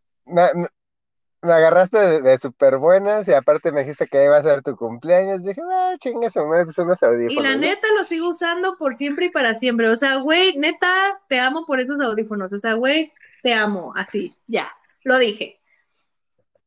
[1.42, 4.76] Me, agarraste de, de súper buenas y aparte me dijiste que iba a ser tu
[4.76, 5.44] cumpleaños.
[5.44, 7.34] Dije, ah, chingas, me son unos audífonos.
[7.34, 9.90] Y la neta lo sigo usando por siempre y para siempre.
[9.90, 12.54] O sea, güey, neta, te amo por esos audífonos.
[12.54, 13.12] O sea, güey,
[13.44, 13.94] te amo.
[13.96, 14.72] Así, ya,
[15.04, 15.60] lo dije.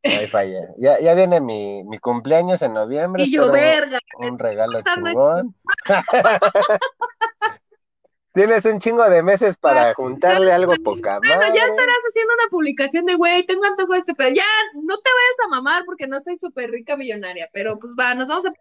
[0.05, 0.69] Ahí falla.
[0.77, 3.25] Ya, ya viene mi, mi cumpleaños en noviembre.
[3.25, 3.99] Y yo, verga.
[4.19, 5.55] Un regalo chingón.
[8.35, 13.07] Tienes un chingo de meses para juntarle algo poca Bueno, ya estarás haciendo una publicación
[13.07, 16.19] de, güey, tengo antojo de este, pero ya no te vayas a mamar porque no
[16.19, 18.53] soy súper rica millonaria, pero pues va, nos vamos a...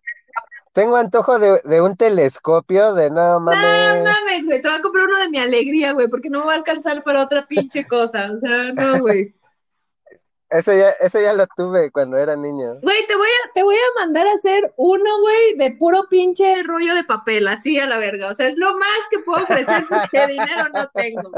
[0.74, 4.04] Tengo antojo de, de un telescopio de no mames.
[4.04, 6.46] No mames, güey, te voy a comprar uno de mi alegría, güey, porque no me
[6.46, 9.34] va a alcanzar para otra pinche cosa, o sea, no, güey.
[10.54, 12.76] Eso ya, eso ya lo tuve cuando era niño.
[12.84, 16.62] Güey, te voy a, te voy a mandar a hacer uno, güey, de puro pinche
[16.62, 18.30] rollo de papel, así a la verga.
[18.30, 21.32] O sea, es lo más que puedo ofrecer porque dinero no tengo,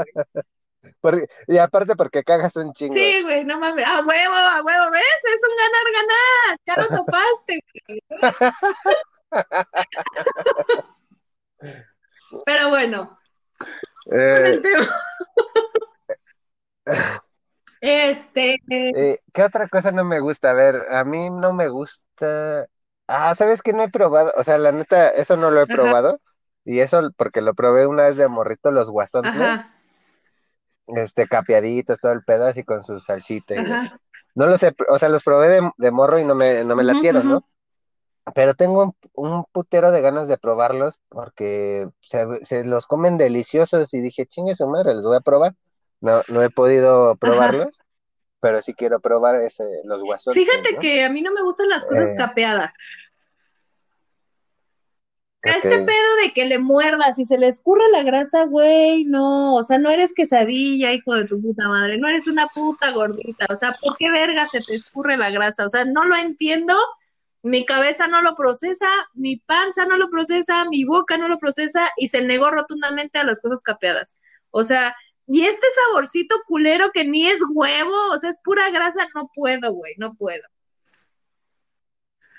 [1.00, 1.24] güey.
[1.48, 2.92] y aparte porque cagas un chingo.
[2.92, 3.86] Sí, güey, no mames.
[3.86, 5.24] A huevo, a huevo, ¿ves?
[5.34, 6.58] Es un ganar-ganar.
[6.66, 8.02] Ya lo topaste, güey.
[12.44, 13.18] Pero bueno.
[14.12, 14.60] Eh...
[17.80, 18.58] Este.
[18.68, 20.50] Eh, ¿Qué otra cosa no me gusta?
[20.50, 22.66] A ver, a mí no me gusta.
[23.06, 24.32] Ah, ¿sabes qué no he probado?
[24.36, 26.20] O sea, la neta, eso no lo he probado.
[26.64, 29.34] Y eso porque lo probé una vez de morrito, los guasones.
[30.88, 33.54] Este, capeaditos, todo el pedazo y con su salsita.
[34.34, 37.28] no lo sé, o sea, los probé de, morro y no me, no me latieron,
[37.28, 37.44] ¿no?
[38.34, 44.26] Pero tengo un, putero de ganas de probarlos porque se, los comen deliciosos y dije,
[44.26, 45.54] chingue su madre, los voy a probar.
[46.00, 47.80] No, no he podido probarlos,
[48.40, 50.38] pero sí quiero probar ese, los guasones.
[50.38, 52.14] Fíjate que a mí no me gustan las cosas eh.
[52.16, 52.72] capeadas.
[55.42, 59.62] Este pedo de que le muerdas y se le escurra la grasa, güey, no, o
[59.62, 63.54] sea, no eres quesadilla, hijo de tu puta madre, no eres una puta gordita, o
[63.54, 65.64] sea, ¿por qué verga se te escurre la grasa?
[65.64, 66.74] O sea, no lo entiendo,
[67.42, 71.90] mi cabeza no lo procesa, mi panza no lo procesa, mi boca no lo procesa
[71.96, 74.18] y se negó rotundamente a las cosas capeadas.
[74.50, 79.06] O sea, y este saborcito culero que ni es huevo, o sea, es pura grasa,
[79.14, 80.42] no puedo, güey, no puedo.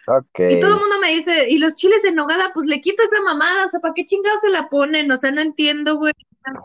[0.07, 0.55] Okay.
[0.55, 3.19] Y todo el mundo me dice, y los chiles en nogada, pues le quito esa
[3.19, 5.11] mamada, o sea, ¿para qué chingados se la ponen?
[5.11, 6.13] O sea, no entiendo, güey.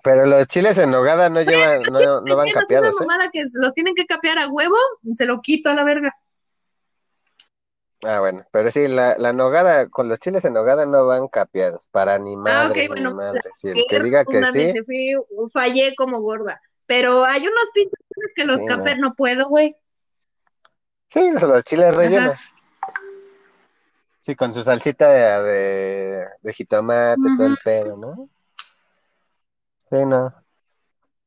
[0.05, 2.95] Pero los chiles en nogada no llevan, no, no, van capeados.
[2.95, 3.07] Esa ¿eh?
[3.07, 4.77] mamada que los tienen que capear a huevo,
[5.13, 6.15] se lo quito a la verga.
[8.05, 11.87] Ah, bueno, pero sí, la, la nogada, con los chiles en nogada no van capeados,
[11.87, 13.41] para ni madre, ah, bueno, ni madre.
[13.55, 14.83] Si el que diga que sí.
[14.85, 15.15] Fui,
[15.53, 18.01] fallé como gorda, pero hay unos pinches
[18.35, 19.15] que los capean, no.
[19.15, 19.77] puedo, güey.
[21.11, 22.39] Sí, los chiles rellenos.
[24.21, 28.29] Sí, con su salsita de, de, jitomate, todo el pedo, ¿no?
[29.91, 30.33] Sí, no.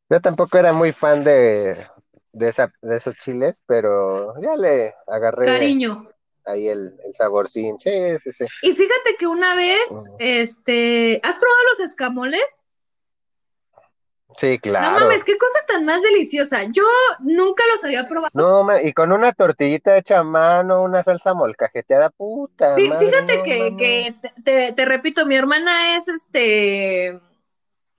[0.10, 1.88] Yo tampoco era muy fan de,
[2.32, 5.46] de, esa, de esos chiles, pero ya le agarré.
[5.46, 6.10] Cariño
[6.46, 7.80] ahí el, el saborcín.
[7.80, 7.92] Sí,
[8.24, 8.46] sí, sí.
[8.62, 9.90] Y fíjate que una vez,
[10.20, 12.62] este, ¿has probado los escamoles?
[14.38, 15.00] Sí, claro.
[15.00, 16.64] No mames, qué cosa tan más deliciosa.
[16.72, 16.84] Yo
[17.20, 18.32] nunca los había probado.
[18.34, 22.76] No, y con una tortillita hecha a mano, una salsa molcajeteada, puta.
[22.76, 27.20] Sí, fíjate que, que te, te, repito, mi hermana es este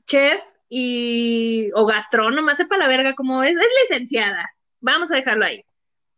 [0.04, 4.50] chef y o gastrónoma, sepa la verga cómo es, es licenciada.
[4.80, 5.64] Vamos a dejarlo ahí.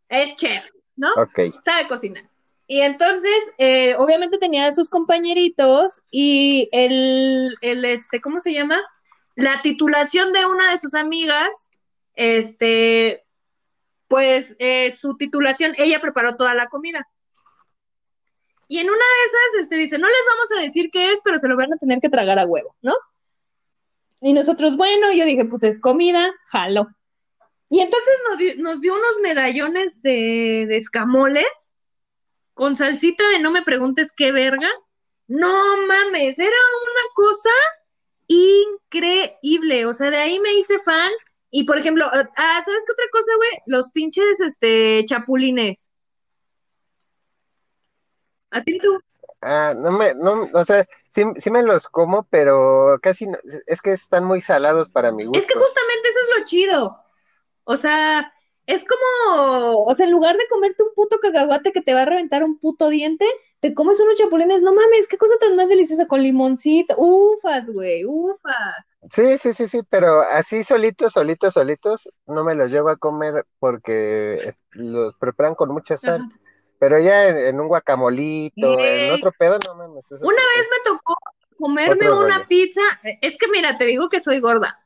[0.09, 0.69] Es chef.
[0.99, 1.09] ¿No?
[1.15, 1.61] Ok.
[1.63, 2.23] Sabe cocinar.
[2.67, 8.79] Y entonces, eh, obviamente tenía a sus compañeritos y el, el, este, ¿cómo se llama?
[9.35, 11.71] La titulación de una de sus amigas,
[12.13, 13.23] este,
[14.07, 17.07] pues eh, su titulación, ella preparó toda la comida.
[18.67, 21.39] Y en una de esas, este, dice, no les vamos a decir qué es, pero
[21.39, 22.93] se lo van a tener que tragar a huevo, ¿no?
[24.21, 26.89] Y nosotros, bueno, yo dije, pues es comida, jalo.
[27.69, 31.73] Y entonces nos dio, unos medallones de, escamoles
[32.55, 34.69] con salsita de no me preguntes qué verga.
[35.27, 37.49] No mames, era una cosa
[38.27, 39.85] increíble.
[39.85, 41.11] O sea, de ahí me hice fan.
[41.51, 43.49] Y por ejemplo, ah, ¿sabes qué otra cosa, güey?
[43.67, 45.89] Los pinches este chapulines.
[48.49, 48.99] ¿A ti tú?
[49.41, 53.81] Ah, no me, no, o sea, sí, sí me los como, pero casi no, es
[53.81, 55.37] que están muy salados para mi gusto.
[55.37, 57.08] Es que justamente eso es lo chido.
[57.69, 58.33] O sea,
[58.65, 62.05] es como, o sea, en lugar de comerte un puto cacahuate que te va a
[62.05, 63.27] reventar un puto diente,
[63.59, 66.95] te comes unos chapulines, no mames, qué cosa tan más deliciosa con limoncito.
[66.97, 68.73] Ufas, güey, ufas.
[69.11, 73.45] Sí, sí, sí, sí, pero así solitos, solitos, solitos, no me los llevo a comer
[73.59, 76.27] porque los preparan con mucha sal.
[76.79, 80.09] Pero ya en, un guacamolito, en otro pedo, no mames.
[80.09, 81.13] Una vez me tocó
[81.55, 82.81] comerme una pizza.
[83.21, 84.79] Es que mira, te digo que soy gorda.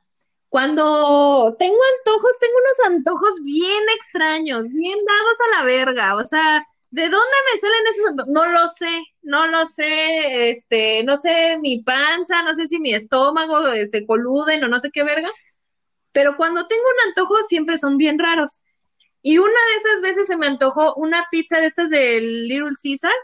[0.53, 6.15] Cuando tengo antojos, tengo unos antojos bien extraños, bien dados a la verga.
[6.15, 8.31] O sea, ¿de dónde me salen esos antojos?
[8.31, 10.51] No lo sé, no lo sé.
[10.51, 14.91] Este, no sé mi panza, no sé si mi estómago se coluden o no sé
[14.91, 15.31] qué verga.
[16.11, 18.61] Pero cuando tengo un antojo, siempre son bien raros.
[19.23, 23.15] Y una de esas veces se me antojó una pizza de estas del Little Caesar,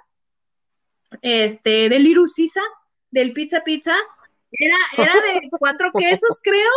[1.22, 2.64] este, del Little Caesar,
[3.12, 3.96] del Pizza Pizza.
[4.52, 6.72] Era, era de cuatro quesos, creo,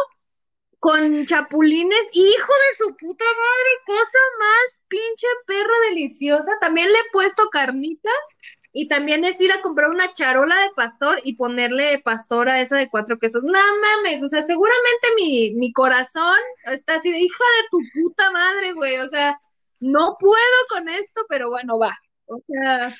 [0.82, 2.10] con chapulines.
[2.12, 6.50] Hijo de su puta madre, cosa más pinche perra deliciosa.
[6.60, 8.36] También le he puesto carnitas
[8.72, 12.78] y también es ir a comprar una charola de pastor y ponerle pastor a esa
[12.78, 13.44] de cuatro quesos.
[13.44, 18.32] No mames, o sea, seguramente mi, mi corazón está así de hija de tu puta
[18.32, 18.98] madre, güey.
[18.98, 19.38] O sea,
[19.78, 20.36] no puedo
[20.68, 21.96] con esto, pero bueno, va.
[22.26, 22.92] O sea,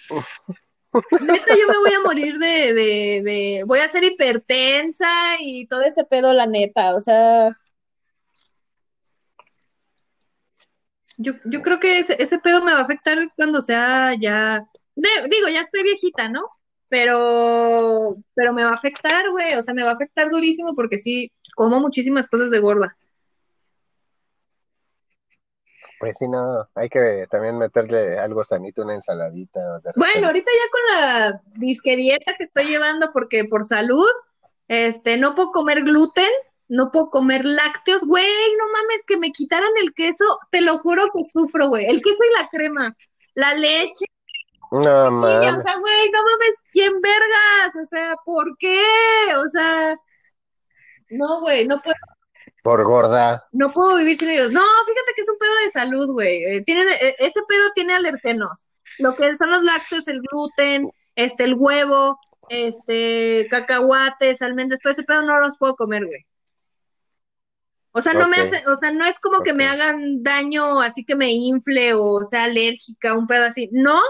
[1.20, 5.10] neta, yo me voy a morir de, de, de, voy a ser hipertensa
[5.40, 6.94] y todo ese pedo, la neta.
[6.94, 7.56] O sea,
[11.22, 15.48] yo, yo creo que ese, ese pedo me va a afectar cuando sea ya digo,
[15.48, 16.48] ya estoy viejita, ¿no?
[16.88, 20.98] Pero, pero me va a afectar, güey, o sea, me va a afectar durísimo porque
[20.98, 22.96] sí, como muchísimas cosas de gorda.
[25.98, 29.60] Pues sí, no, hay que también meterle algo sanito, una ensaladita.
[29.94, 34.08] bueno, ahorita ya con la disque dieta que estoy llevando porque por salud,
[34.68, 36.30] este, no puedo comer gluten,
[36.72, 41.04] no puedo comer lácteos, güey, no mames, que me quitaran el queso, te lo juro
[41.12, 42.96] que sufro, güey, el queso y la crema,
[43.34, 44.06] la leche,
[44.70, 45.54] no mames.
[45.54, 47.76] o sea, güey, no mames, ¿quién vergas?
[47.82, 48.82] O sea, ¿por qué?
[49.36, 49.94] O sea,
[51.10, 51.94] no, güey, no puedo.
[52.62, 53.44] Por gorda.
[53.52, 54.50] No puedo vivir sin ellos.
[54.52, 56.42] No, fíjate que es un pedo de salud, güey.
[56.44, 58.66] Eh, tiene, eh, ese pedo tiene alergenos.
[58.98, 62.18] Lo que son los lácteos, el gluten, este, el huevo,
[62.48, 66.24] este, cacahuates, almendras, todo ese pedo no los puedo comer, güey.
[67.92, 71.04] O sea, no me hace, o sea, no es como que me hagan daño, así
[71.04, 73.68] que me infle o sea alérgica, un pedo así.
[73.72, 74.00] No,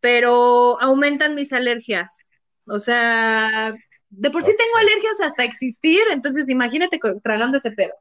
[0.00, 2.26] pero aumentan mis alergias.
[2.68, 3.74] O sea,
[4.10, 7.92] de por sí tengo alergias hasta existir, entonces imagínate tragando ese pedo.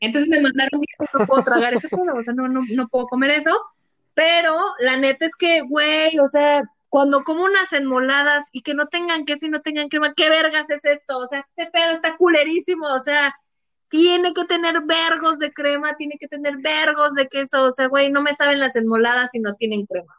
[0.00, 0.80] Entonces me mandaron,
[1.18, 3.60] no puedo tragar ese pedo, o sea, no, no, no puedo comer eso,
[4.14, 8.86] pero la neta es que, güey, o sea, cuando como unas enmoladas y que no
[8.88, 11.18] tengan queso y no tengan crema, ¿qué vergas es esto?
[11.18, 13.34] O sea, este pedo está culerísimo, o sea,
[13.90, 18.10] tiene que tener vergos de crema, tiene que tener vergos de queso, o sea, güey,
[18.10, 20.14] no me saben las enmoladas si no tienen crema.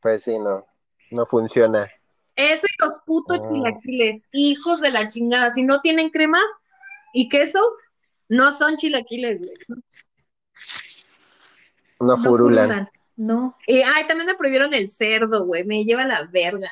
[0.00, 0.66] Pues sí, no,
[1.10, 1.90] no funciona.
[2.34, 3.52] Eso y los putos oh.
[3.52, 5.50] chilaquiles, hijos de la chingada.
[5.50, 6.40] Si no tienen crema
[7.12, 7.60] y queso,
[8.28, 9.56] no son chilaquiles, güey.
[12.00, 12.88] No, furulan.
[13.16, 13.56] No.
[13.66, 15.64] Y, ay, también me prohibieron el cerdo, güey.
[15.64, 16.70] Me lleva la verga.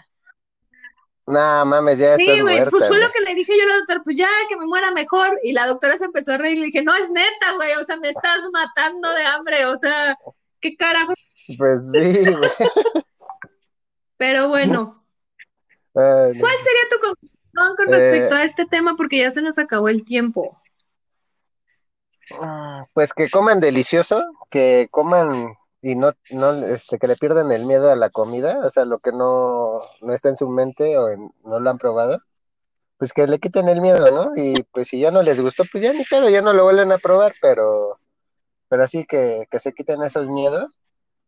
[1.27, 4.17] No, mames, ya sí, güey, pues fue lo que le dije yo al doctor, pues
[4.17, 5.41] ya, que me muera mejor.
[5.43, 7.83] Y la doctora se empezó a reír y le dije, no, es neta, güey, o
[7.83, 10.17] sea, me estás matando de hambre, o sea,
[10.61, 11.15] ¿qué carajo?
[11.59, 12.51] Pues sí, güey.
[14.17, 15.05] Pero bueno.
[15.93, 18.95] ¿Cuál sería tu conclusión con respecto a eh, este tema?
[18.97, 20.61] Porque ya se nos acabó el tiempo.
[22.41, 25.57] Ah, pues que coman delicioso, que coman
[25.87, 28.99] y no, no, este, que le pierdan el miedo a la comida, o sea, lo
[28.99, 31.07] que no, no está en su mente o
[31.45, 32.19] no lo han probado,
[32.99, 34.33] pues que le quiten el miedo, ¿no?
[34.35, 36.91] Y pues si ya no les gustó, pues ya ni pedo, ya no lo vuelven
[36.91, 38.01] a probar, pero,
[38.69, 40.77] pero así que, que se quiten esos miedos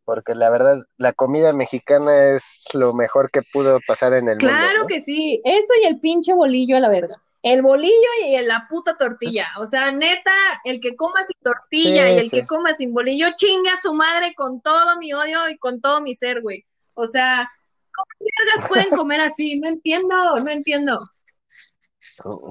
[0.04, 4.48] porque la verdad la comida mexicana es lo mejor que pudo pasar en el mundo.
[4.48, 7.22] Claro que sí, eso y el pinche bolillo a la verga.
[7.42, 9.48] El bolillo y la puta tortilla.
[9.58, 10.32] O sea, neta,
[10.64, 14.34] el que coma sin tortilla y el que coma sin bolillo, chinga a su madre
[14.34, 16.64] con todo mi odio y con todo mi ser, güey.
[16.96, 17.48] O sea,
[17.94, 19.58] ¿cómo mierdas pueden comer así?
[19.60, 20.98] No entiendo, no entiendo.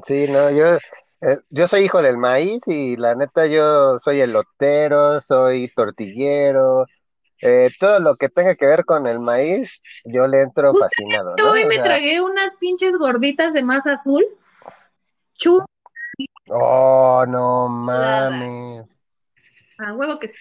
[0.05, 0.77] Sí, no, yo,
[1.21, 6.85] eh, yo soy hijo del maíz y la neta yo soy elotero, soy tortillero,
[7.41, 11.35] eh, todo lo que tenga que ver con el maíz, yo le entro fascinado.
[11.37, 11.51] ¿no?
[11.51, 14.25] Hoy me tragué unas pinches gorditas de masa azul.
[15.37, 15.63] Chu.
[16.49, 18.87] Oh, no mames.
[19.77, 20.37] A huevo que sí.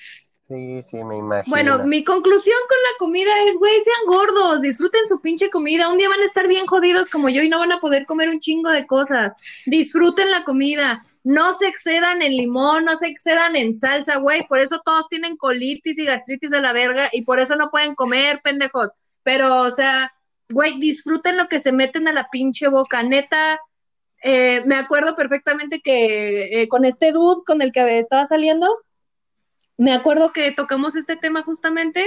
[0.48, 1.50] Sí, sí, me imagino.
[1.50, 5.90] Bueno, mi conclusión con la comida es, güey, sean gordos, disfruten su pinche comida.
[5.90, 8.28] Un día van a estar bien jodidos como yo y no van a poder comer
[8.28, 9.34] un chingo de cosas.
[9.66, 11.02] Disfruten la comida.
[11.24, 14.46] No se excedan en limón, no se excedan en salsa, güey.
[14.46, 17.96] Por eso todos tienen colitis y gastritis a la verga y por eso no pueden
[17.96, 18.92] comer, pendejos.
[19.24, 20.12] Pero, o sea,
[20.48, 23.02] güey, disfruten lo que se meten a la pinche boca.
[23.02, 23.58] Neta,
[24.28, 28.66] eh, me acuerdo perfectamente que eh, con este dude con el que estaba saliendo,
[29.76, 32.04] me acuerdo que tocamos este tema justamente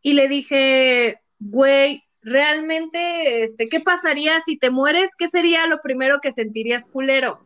[0.00, 5.14] y le dije, güey, realmente, este, ¿qué pasaría si te mueres?
[5.14, 7.40] ¿Qué sería lo primero que sentirías culero?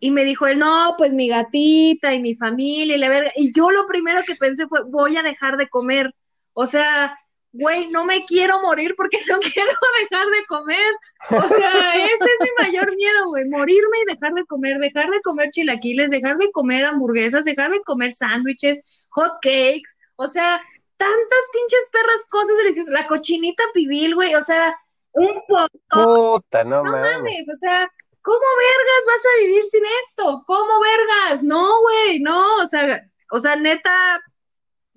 [0.00, 3.30] Y me dijo él, no, pues mi gatita y mi familia y la verga.
[3.36, 6.14] Y yo lo primero que pensé fue, voy a dejar de comer.
[6.54, 7.18] O sea,
[7.54, 10.92] güey, no me quiero morir porque no quiero dejar de comer.
[11.30, 15.22] O sea, ese es mi mayor miedo, güey, morirme y dejar de comer, dejar de
[15.22, 20.60] comer chilaquiles, dejar de comer hamburguesas, dejar de comer sándwiches, hot cakes, o sea,
[20.96, 24.76] tantas pinches perras cosas deliciosas, la cochinita pibil, güey, o sea,
[25.12, 26.40] un poco.
[26.42, 27.88] Puta, no, no mames, o sea,
[28.20, 30.42] ¿cómo vergas vas a vivir sin esto?
[30.46, 31.42] ¿Cómo vergas?
[31.42, 33.00] No, güey, no, o sea,
[33.30, 34.20] o sea, neta,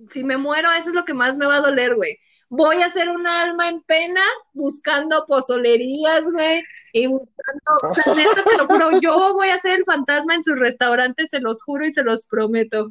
[0.10, 2.18] si me muero, eso es lo que más me va a doler, güey
[2.50, 4.22] voy a ser un alma en pena
[4.54, 10.36] buscando pozolerías, güey, y buscando, neta, te lo juro, yo voy a ser el fantasma
[10.36, 12.88] en sus restaurantes, se los juro y se los prometo.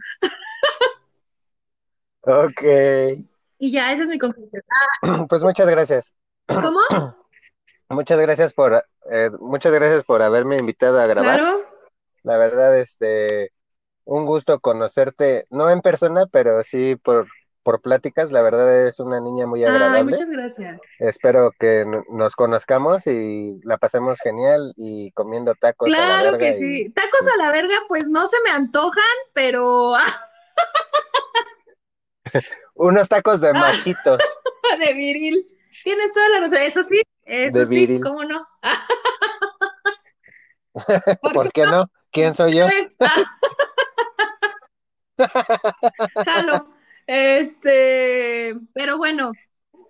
[2.23, 2.63] Ok.
[3.59, 4.63] Y ya, esa es mi conclusión.
[5.29, 6.15] Pues muchas gracias.
[6.47, 6.81] ¿Cómo?
[7.89, 11.39] Muchas gracias por, eh, muchas gracias por haberme invitado a grabar.
[11.39, 11.65] Claro.
[12.25, 13.53] La verdad, este,
[14.05, 17.29] un gusto conocerte, no en persona, pero sí por
[17.67, 18.31] por pláticas.
[18.31, 19.99] La verdad es una niña muy agradable.
[19.99, 20.81] Ay, muchas gracias.
[21.01, 25.89] Espero que nos conozcamos y la pasemos genial y comiendo tacos.
[25.89, 26.91] Claro a la verga que sí.
[26.91, 29.03] Tacos a la verga, pues no se me antojan,
[29.33, 29.95] pero.
[32.75, 34.21] Unos tacos de machitos.
[34.87, 35.43] de viril.
[35.83, 36.59] Tienes toda la razón.
[36.63, 38.01] Eso sí, eso de sí, viril.
[38.01, 38.47] ¿cómo no?
[41.35, 41.91] ¿Por, qué no?
[42.13, 42.69] ¿Quién soy yo?
[46.25, 46.76] Jalo.
[47.07, 49.33] Este, pero bueno,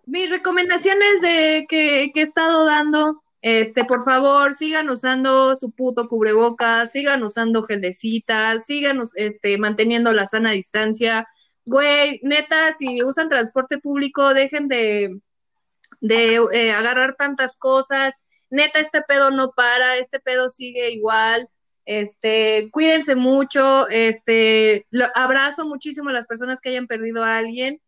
[0.06, 6.08] mis recomendaciones de que, que, he estado dando, este, por favor, sigan usando su puto
[6.08, 11.26] cubrebocas, sigan usando gelecitas, sigan este, manteniendo la sana distancia.
[11.64, 15.20] Güey, neta, si usan transporte público, dejen de,
[16.00, 18.24] de eh, agarrar tantas cosas.
[18.50, 21.48] Neta, este pedo no para, este pedo sigue igual.
[21.86, 27.80] Este, cuídense mucho, este, lo, abrazo muchísimo a las personas que hayan perdido a alguien.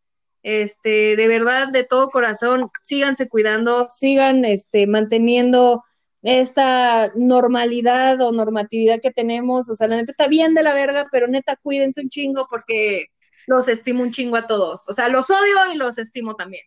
[0.43, 5.83] Este, de verdad, de todo corazón, síganse cuidando, sigan este, manteniendo
[6.23, 9.69] esta normalidad o normatividad que tenemos.
[9.69, 13.09] O sea, la neta está bien de la verga, pero neta, cuídense un chingo porque
[13.49, 14.89] los estimo un chingo a todos.
[14.89, 16.65] O sea, los odio y los estimo también.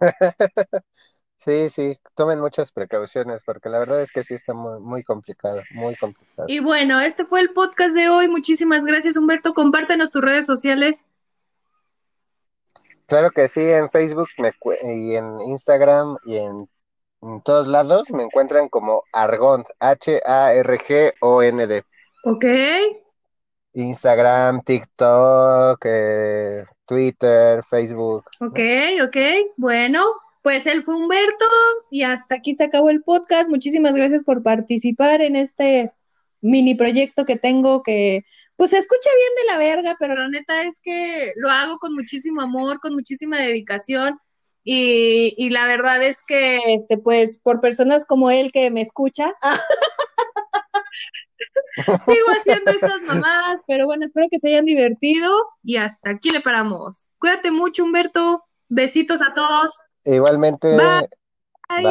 [1.44, 5.60] Sí, sí, tomen muchas precauciones porque la verdad es que sí está muy, muy complicado,
[5.72, 6.48] muy complicado.
[6.48, 8.28] Y bueno, este fue el podcast de hoy.
[8.28, 9.52] Muchísimas gracias, Humberto.
[9.52, 11.04] Compártenos tus redes sociales.
[13.04, 14.52] Claro que sí, en Facebook me,
[14.84, 16.66] y en Instagram y en,
[17.20, 21.84] en, todos lados me encuentran como Argond, H-A-R-G-O-N-D.
[22.24, 22.44] Ok.
[23.74, 28.24] Instagram, TikTok, eh, Twitter, Facebook.
[28.40, 28.60] Ok,
[29.06, 29.16] ok.
[29.58, 30.06] Bueno,
[30.44, 31.46] pues él fue Humberto
[31.90, 33.48] y hasta aquí se acabó el podcast.
[33.48, 35.90] Muchísimas gracias por participar en este
[36.42, 40.64] mini proyecto que tengo que pues se escucha bien de la verga, pero la neta
[40.64, 44.20] es que lo hago con muchísimo amor, con muchísima dedicación
[44.62, 49.32] y, y la verdad es que este pues por personas como él que me escucha
[52.06, 55.32] sigo haciendo estas mamadas, pero bueno, espero que se hayan divertido
[55.62, 57.08] y hasta aquí le paramos.
[57.18, 58.44] Cuídate mucho, Humberto.
[58.68, 59.74] Besitos a todos.
[60.04, 60.76] Igualmente.
[60.76, 61.08] Bye.
[61.68, 61.82] Bye.